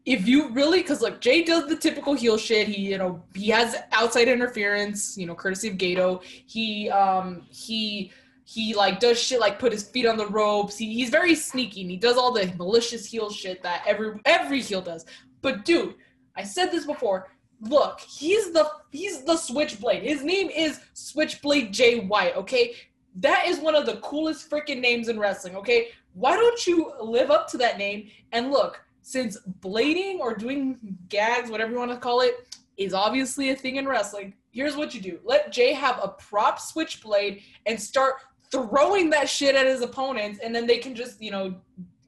[0.06, 2.68] if you really, because like Jay does the typical heel shit.
[2.68, 5.18] He, you know, he has outside interference.
[5.18, 6.24] You know, courtesy of Gedo.
[6.24, 8.12] He, um, he
[8.46, 10.78] he like does shit like put his feet on the ropes.
[10.78, 14.62] He, he's very sneaky and he does all the malicious heel shit that every every
[14.62, 15.06] heel does.
[15.42, 15.96] But dude,
[16.36, 17.32] I said this before.
[17.62, 20.04] Look, he's the he's the Switchblade.
[20.04, 22.36] His name is Switchblade Jay White.
[22.36, 22.76] Okay,
[23.16, 25.56] that is one of the coolest freaking names in wrestling.
[25.56, 28.10] Okay, why don't you live up to that name?
[28.32, 33.52] And look, since blading or doing gags, whatever you want to call it, is obviously
[33.52, 34.34] a thing in wrestling.
[34.52, 38.16] Here's what you do: let Jay have a prop Switchblade and start
[38.52, 41.56] throwing that shit at his opponents, and then they can just, you know,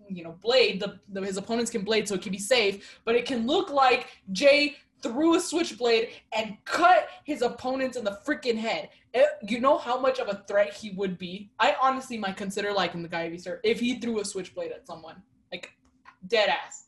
[0.09, 0.79] you know, blade.
[0.79, 2.99] The, the his opponents can blade, so it can be safe.
[3.05, 8.19] But it can look like Jay threw a switchblade and cut his opponents in the
[8.25, 8.89] freaking head.
[9.13, 11.51] It, eh, you know how much of a threat he would be?
[11.59, 14.87] I honestly might consider liking the guy if he, if he threw a switchblade at
[14.87, 15.21] someone.
[15.51, 15.73] Like,
[16.27, 16.86] dead ass.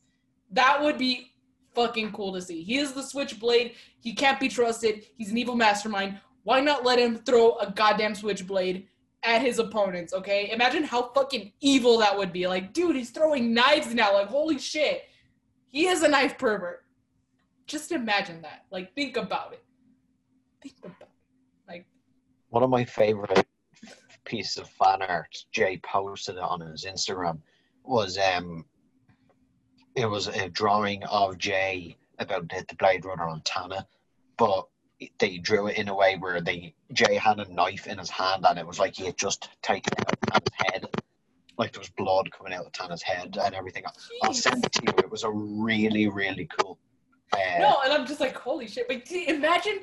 [0.50, 1.32] That would be
[1.74, 2.62] fucking cool to see.
[2.62, 3.74] He is the switchblade.
[4.00, 5.06] He can't be trusted.
[5.16, 6.20] He's an evil mastermind.
[6.42, 8.88] Why not let him throw a goddamn switchblade
[9.22, 10.50] at his opponents, okay?
[10.50, 12.46] Imagine how fucking evil that would be.
[12.46, 14.14] Like, dude, he's throwing knives now.
[14.14, 15.02] Like, holy shit.
[15.68, 16.84] He is a knife pervert.
[17.66, 18.64] Just imagine that.
[18.70, 19.62] Like, think about it.
[20.62, 21.08] Think about it.
[21.68, 21.86] Like,
[22.48, 23.46] one of my favorite
[24.24, 27.38] pieces of fan art, Jay posted on his Instagram,
[27.84, 28.64] was um,
[29.94, 33.86] it was a drawing of Jay about the Blade Runner on Tana,
[34.36, 34.66] but
[35.18, 38.44] they drew it in a way where they Jay had a knife in his hand
[38.46, 40.86] and it was like he had just taken it out of head.
[41.56, 43.84] Like there was blood coming out of Tana's head and everything.
[44.22, 44.92] I'll send it to you.
[44.98, 46.78] It was a really, really cool.
[47.32, 48.88] Uh, no, and I'm just like, holy shit!
[48.88, 49.80] But imagine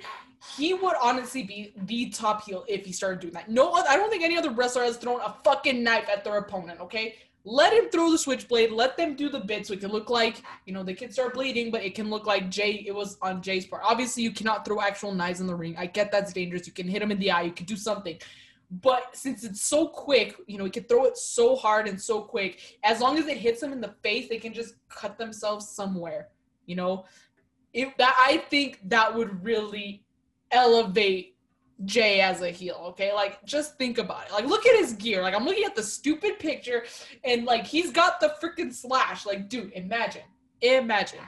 [0.58, 3.50] he would honestly be the top heel if he started doing that.
[3.50, 6.82] No, I don't think any other wrestler has thrown a fucking knife at their opponent.
[6.82, 7.16] Okay,
[7.50, 8.72] let him throw the switchblade.
[8.72, 11.34] Let them do the bit so it can look like, you know, they can start
[11.34, 13.84] bleeding, but it can look like Jay, it was on Jay's part.
[13.86, 15.74] Obviously, you cannot throw actual knives in the ring.
[15.78, 16.68] I get that's dangerous.
[16.68, 17.44] You can hit him in the eye.
[17.44, 18.18] You can do something.
[18.70, 22.20] But since it's so quick, you know, he can throw it so hard and so
[22.20, 22.80] quick.
[22.84, 26.28] As long as it hits them in the face, they can just cut themselves somewhere.
[26.66, 27.06] You know,
[27.72, 30.04] if that I think that would really
[30.52, 31.37] elevate
[31.86, 33.14] Jay as a heel, okay?
[33.14, 34.32] Like, just think about it.
[34.32, 35.22] Like, look at his gear.
[35.22, 36.86] Like, I'm looking at the stupid picture,
[37.24, 39.26] and like, he's got the freaking slash.
[39.26, 40.24] Like, dude, imagine,
[40.62, 41.20] imagine.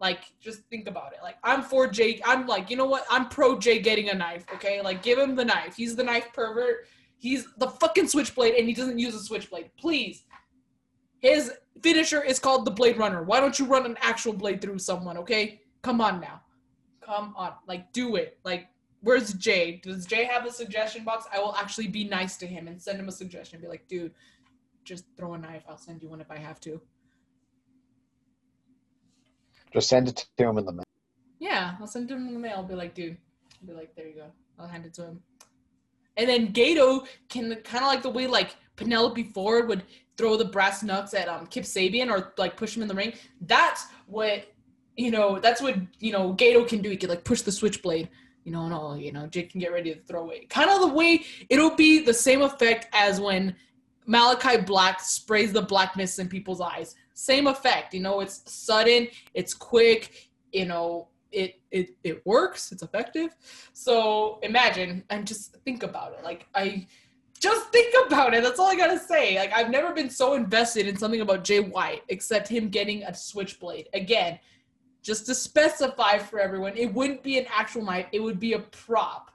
[0.00, 1.18] Like, just think about it.
[1.22, 2.20] Like, I'm for Jay.
[2.24, 3.04] I'm like, you know what?
[3.10, 4.80] I'm pro Jay getting a knife, okay?
[4.80, 5.76] Like, give him the knife.
[5.76, 6.86] He's the knife pervert.
[7.18, 9.70] He's the fucking switchblade, and he doesn't use a switchblade.
[9.78, 10.24] Please.
[11.18, 11.52] His
[11.82, 13.22] finisher is called the Blade Runner.
[13.22, 15.60] Why don't you run an actual blade through someone, okay?
[15.82, 16.40] Come on now.
[17.02, 17.52] Come on.
[17.68, 18.38] Like, do it.
[18.42, 18.68] Like,
[19.02, 19.80] where's Jay?
[19.82, 21.26] Does Jay have a suggestion box?
[21.32, 23.60] I will actually be nice to him and send him a suggestion.
[23.60, 24.12] Be like, dude,
[24.84, 25.64] just throw a knife.
[25.68, 26.80] I'll send you one if I have to.
[29.72, 30.84] Just send it to him in the mail.
[31.38, 32.54] Yeah, I'll send him in the mail.
[32.56, 33.16] I'll be like, dude.
[33.60, 34.26] I'll be like, there you go.
[34.58, 35.22] I'll hand it to him.
[36.16, 39.84] And then Gedo can kind of like the way like Penelope Ford would
[40.16, 43.14] throw the brass knucks at um Kip Sabian or like push him in the ring.
[43.42, 44.52] That's what
[44.96, 45.38] you know.
[45.38, 46.34] That's what you know.
[46.34, 46.90] Gedo can do.
[46.90, 48.10] He can like push the switchblade
[48.44, 50.48] you know, all, you know, Jake can get ready to throw it.
[50.48, 53.54] Kind of the way it'll be the same effect as when
[54.06, 56.94] Malachi Black sprays the blackness in people's eyes.
[57.14, 62.82] Same effect, you know, it's sudden, it's quick, you know, it it it works, it's
[62.82, 63.36] effective.
[63.72, 66.24] So imagine and just think about it.
[66.24, 66.86] Like I
[67.38, 68.42] just think about it.
[68.42, 69.38] That's all I gotta say.
[69.38, 73.14] Like I've never been so invested in something about Jay White except him getting a
[73.14, 73.88] switchblade.
[73.94, 74.38] Again,
[75.02, 78.58] just to specify for everyone, it wouldn't be an actual knife, it would be a
[78.58, 79.30] prop,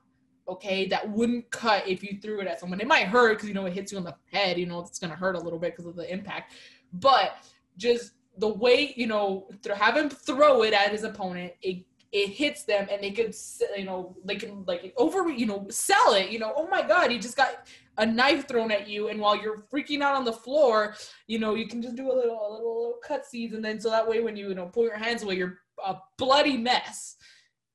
[0.47, 2.79] okay, that wouldn't cut if you threw it at someone.
[2.79, 4.99] It might hurt because, you know, it hits you on the head, you know, it's
[4.99, 6.53] going to hurt a little bit because of the impact.
[6.93, 7.37] But
[7.77, 12.29] just the way, you know, to have him throw it at his opponent, it it
[12.29, 13.35] hits them and they could
[13.75, 17.11] you know they can like over you know sell it you know oh my god
[17.11, 20.33] he just got a knife thrown at you and while you're freaking out on the
[20.33, 20.95] floor
[21.27, 23.79] you know you can just do a little a little, little cut seeds and then
[23.79, 27.15] so that way when you you know pull your hands away you're a bloody mess.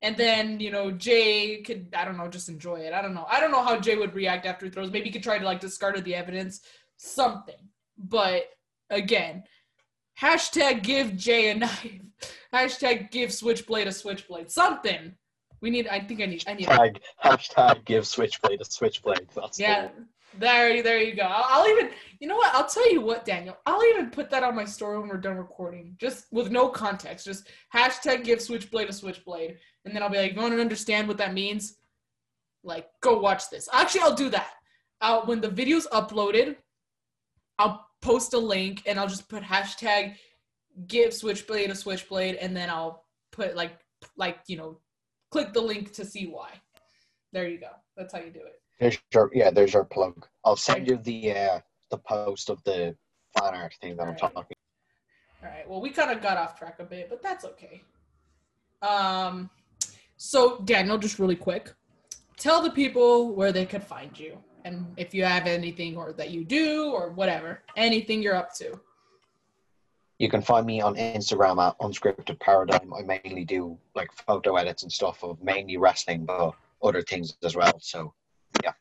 [0.02, 2.94] And then you know jay could i don't know just enjoy it.
[2.94, 3.26] I don't know.
[3.28, 4.90] I don't know how jay would react after he throws.
[4.90, 6.62] Maybe he could try to like discard the evidence
[6.96, 7.68] something.
[7.98, 8.44] But
[8.88, 9.44] again
[10.20, 12.00] hashtag give jay a knife.
[12.54, 14.50] Hashtag give Switchblade a Switchblade.
[14.50, 15.14] Something.
[15.60, 15.88] We need.
[15.88, 16.44] I think I need.
[16.46, 16.66] I need.
[16.66, 19.28] Hashtag, hashtag give Switchblade a Switchblade.
[19.34, 19.88] That's yeah.
[19.88, 20.04] The
[20.38, 21.22] there, there you go.
[21.22, 22.54] I'll, I'll, even, you know what?
[22.54, 23.56] I'll tell you what, Daniel.
[23.66, 27.26] I'll even put that on my story when we're done recording, just with no context.
[27.26, 31.08] Just hashtag give Switchblade a Switchblade, and then I'll be like, you want to understand
[31.08, 31.76] what that means?
[32.62, 33.68] Like, go watch this.
[33.72, 34.50] Actually, I'll do that.
[35.00, 36.56] Uh, when the video's uploaded,
[37.58, 40.14] I'll post a link and I'll just put hashtag
[40.86, 43.72] give Switchblade a Switchblade, and then I'll put like
[44.16, 44.78] like you know,
[45.30, 46.50] click the link to see why.
[47.32, 47.70] There you go.
[47.96, 48.60] That's how you do it.
[48.78, 49.50] There's your yeah.
[49.50, 50.26] There's your plug.
[50.44, 52.96] I'll send you the uh the post of the
[53.36, 54.18] fan art thing that All I'm right.
[54.18, 54.56] talking.
[55.42, 55.68] All right.
[55.68, 57.82] Well, we kind of got off track a bit, but that's okay.
[58.82, 59.50] Um,
[60.16, 61.72] so Daniel, just really quick,
[62.36, 66.30] tell the people where they could find you, and if you have anything or that
[66.30, 68.78] you do or whatever, anything you're up to.
[70.20, 72.92] You can find me on Instagram at unscripted paradigm.
[72.92, 76.52] I mainly do like photo edits and stuff of mainly wrestling, but
[76.82, 77.72] other things as well.
[77.80, 78.12] So,
[78.62, 78.72] yeah.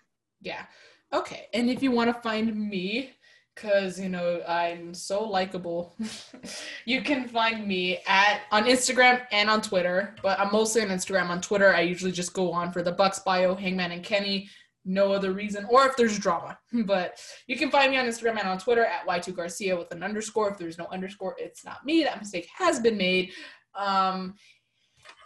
[0.41, 0.65] Yeah.
[1.13, 1.47] Okay.
[1.53, 3.13] And if you want to find me,
[3.55, 5.95] because you know I'm so likable.
[6.85, 11.29] you can find me at on Instagram and on Twitter, but I'm mostly on Instagram.
[11.29, 14.49] On Twitter, I usually just go on for the Bucks bio, Hangman and Kenny.
[14.85, 16.57] No other reason, or if there's drama.
[16.85, 20.03] But you can find me on Instagram and on Twitter at Y2 Garcia with an
[20.03, 20.49] underscore.
[20.51, 22.03] If there's no underscore, it's not me.
[22.03, 23.31] That mistake has been made.
[23.75, 24.35] Um,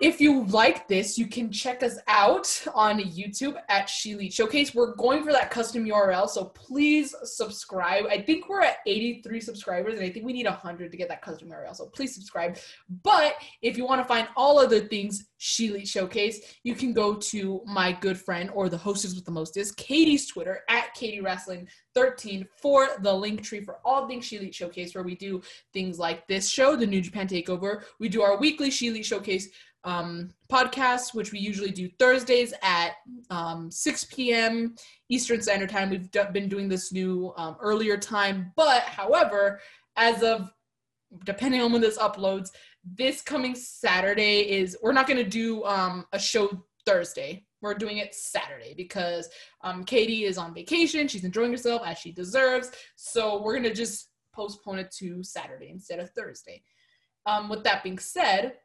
[0.01, 4.73] if you like this, you can check us out on YouTube at She Showcase.
[4.73, 8.05] We're going for that custom URL, so please subscribe.
[8.09, 11.21] I think we're at 83 subscribers, and I think we need 100 to get that
[11.21, 12.57] custom URL, so please subscribe.
[13.03, 17.61] But if you want to find all other things She Showcase, you can go to
[17.65, 22.47] my good friend or the hostess with the mostest, Katie's Twitter at Katie Wrestling 13
[22.61, 25.41] for the link tree for all things She Showcase, where we do
[25.71, 27.83] things like this show, the New Japan Takeover.
[27.99, 29.49] We do our weekly She Showcase
[29.83, 32.93] um, podcast, which we usually do Thursdays at
[33.29, 34.75] um, 6 p.m.
[35.09, 35.89] Eastern Standard Time.
[35.89, 39.59] We've d- been doing this new um, earlier time, but however,
[39.95, 40.51] as of
[41.25, 42.49] depending on when this uploads,
[42.83, 47.45] this coming Saturday is we're not going to do um, a show Thursday.
[47.61, 49.29] We're doing it Saturday because
[49.61, 51.07] um, Katie is on vacation.
[51.07, 52.71] She's enjoying herself as she deserves.
[52.95, 56.63] So we're going to just postpone it to Saturday instead of Thursday.
[57.25, 58.55] Um, with that being said,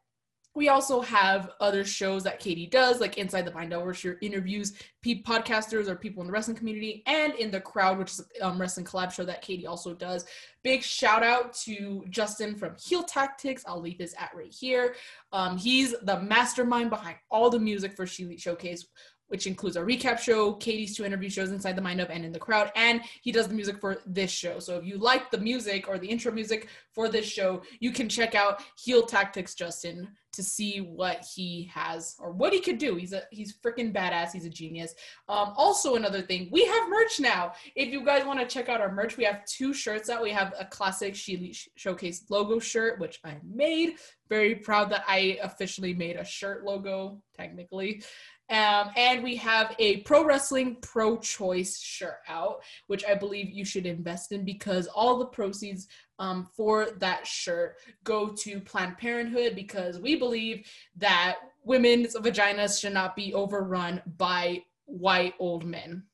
[0.58, 4.72] we also have other shows that Katie does, like Inside the Bind, where she interviews
[5.06, 8.60] podcasters or people in the wrestling community, and in the crowd, which is a um,
[8.60, 10.26] wrestling collab show that Katie also does.
[10.64, 13.62] Big shout out to Justin from Heel Tactics.
[13.68, 14.96] I'll leave his at right here.
[15.32, 18.84] Um, he's the mastermind behind all the music for She Showcase
[19.28, 22.32] which includes our recap show, Katie's two interview shows inside the mind of and in
[22.32, 24.58] the crowd, and he does the music for this show.
[24.58, 28.08] So if you like the music or the intro music for this show, you can
[28.08, 32.96] check out Heel Tactics Justin to see what he has or what he could do.
[32.96, 34.32] He's a he's freaking badass.
[34.32, 34.94] He's a genius.
[35.28, 37.52] Um, also another thing, we have merch now.
[37.74, 40.22] If you guys want to check out our merch, we have two shirts out.
[40.22, 43.94] We have a classic She Showcase logo shirt, which I made.
[44.28, 48.02] Very proud that I officially made a shirt logo, technically.
[48.50, 53.64] Um, and we have a pro wrestling pro choice shirt out, which I believe you
[53.64, 55.86] should invest in because all the proceeds
[56.18, 60.66] um, for that shirt go to Planned Parenthood because we believe
[60.96, 66.04] that women's vaginas should not be overrun by white old men.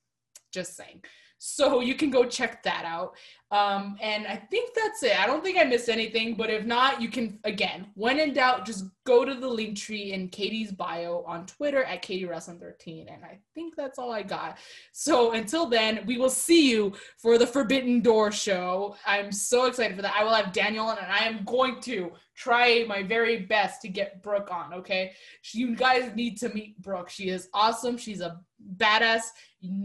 [0.51, 1.02] Just saying.
[1.39, 3.16] So you can go check that out.
[3.55, 5.17] Um, and I think that's it.
[5.17, 8.67] I don't think I missed anything, but if not, you can again, when in doubt,
[8.67, 13.09] just go to the link tree in Katie's bio on Twitter at Katie Wrestling 13.
[13.09, 14.59] And I think that's all I got.
[14.93, 18.97] So until then, we will see you for the Forbidden Door show.
[19.07, 20.17] I'm so excited for that.
[20.19, 23.89] I will have Daniel on, and I am going to try my very best to
[23.89, 24.75] get Brooke on.
[24.75, 25.13] Okay,
[25.53, 27.09] you guys need to meet Brooke.
[27.09, 27.97] She is awesome.
[27.97, 28.41] She's a
[28.77, 29.23] badass,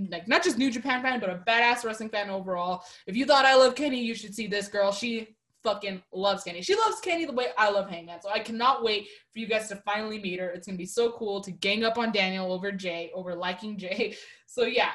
[0.10, 2.84] like not just New Japan fan, but a badass wrestling fan overall.
[3.06, 4.91] If you thought I love Kenny, you should see this girl.
[4.91, 6.61] She fucking loves Kenny.
[6.61, 8.22] She loves Kenny the way I love Hangman.
[8.22, 10.49] So I cannot wait for you guys to finally meet her.
[10.49, 14.15] It's gonna be so cool to gang up on Daniel over Jay, over liking Jay.
[14.52, 14.94] So yeah,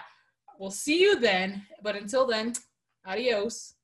[0.58, 1.64] we'll see you then.
[1.80, 2.54] But until then,
[3.06, 3.74] adios.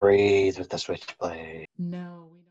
[0.00, 1.66] Breathe with the switchblade.
[1.76, 2.41] No.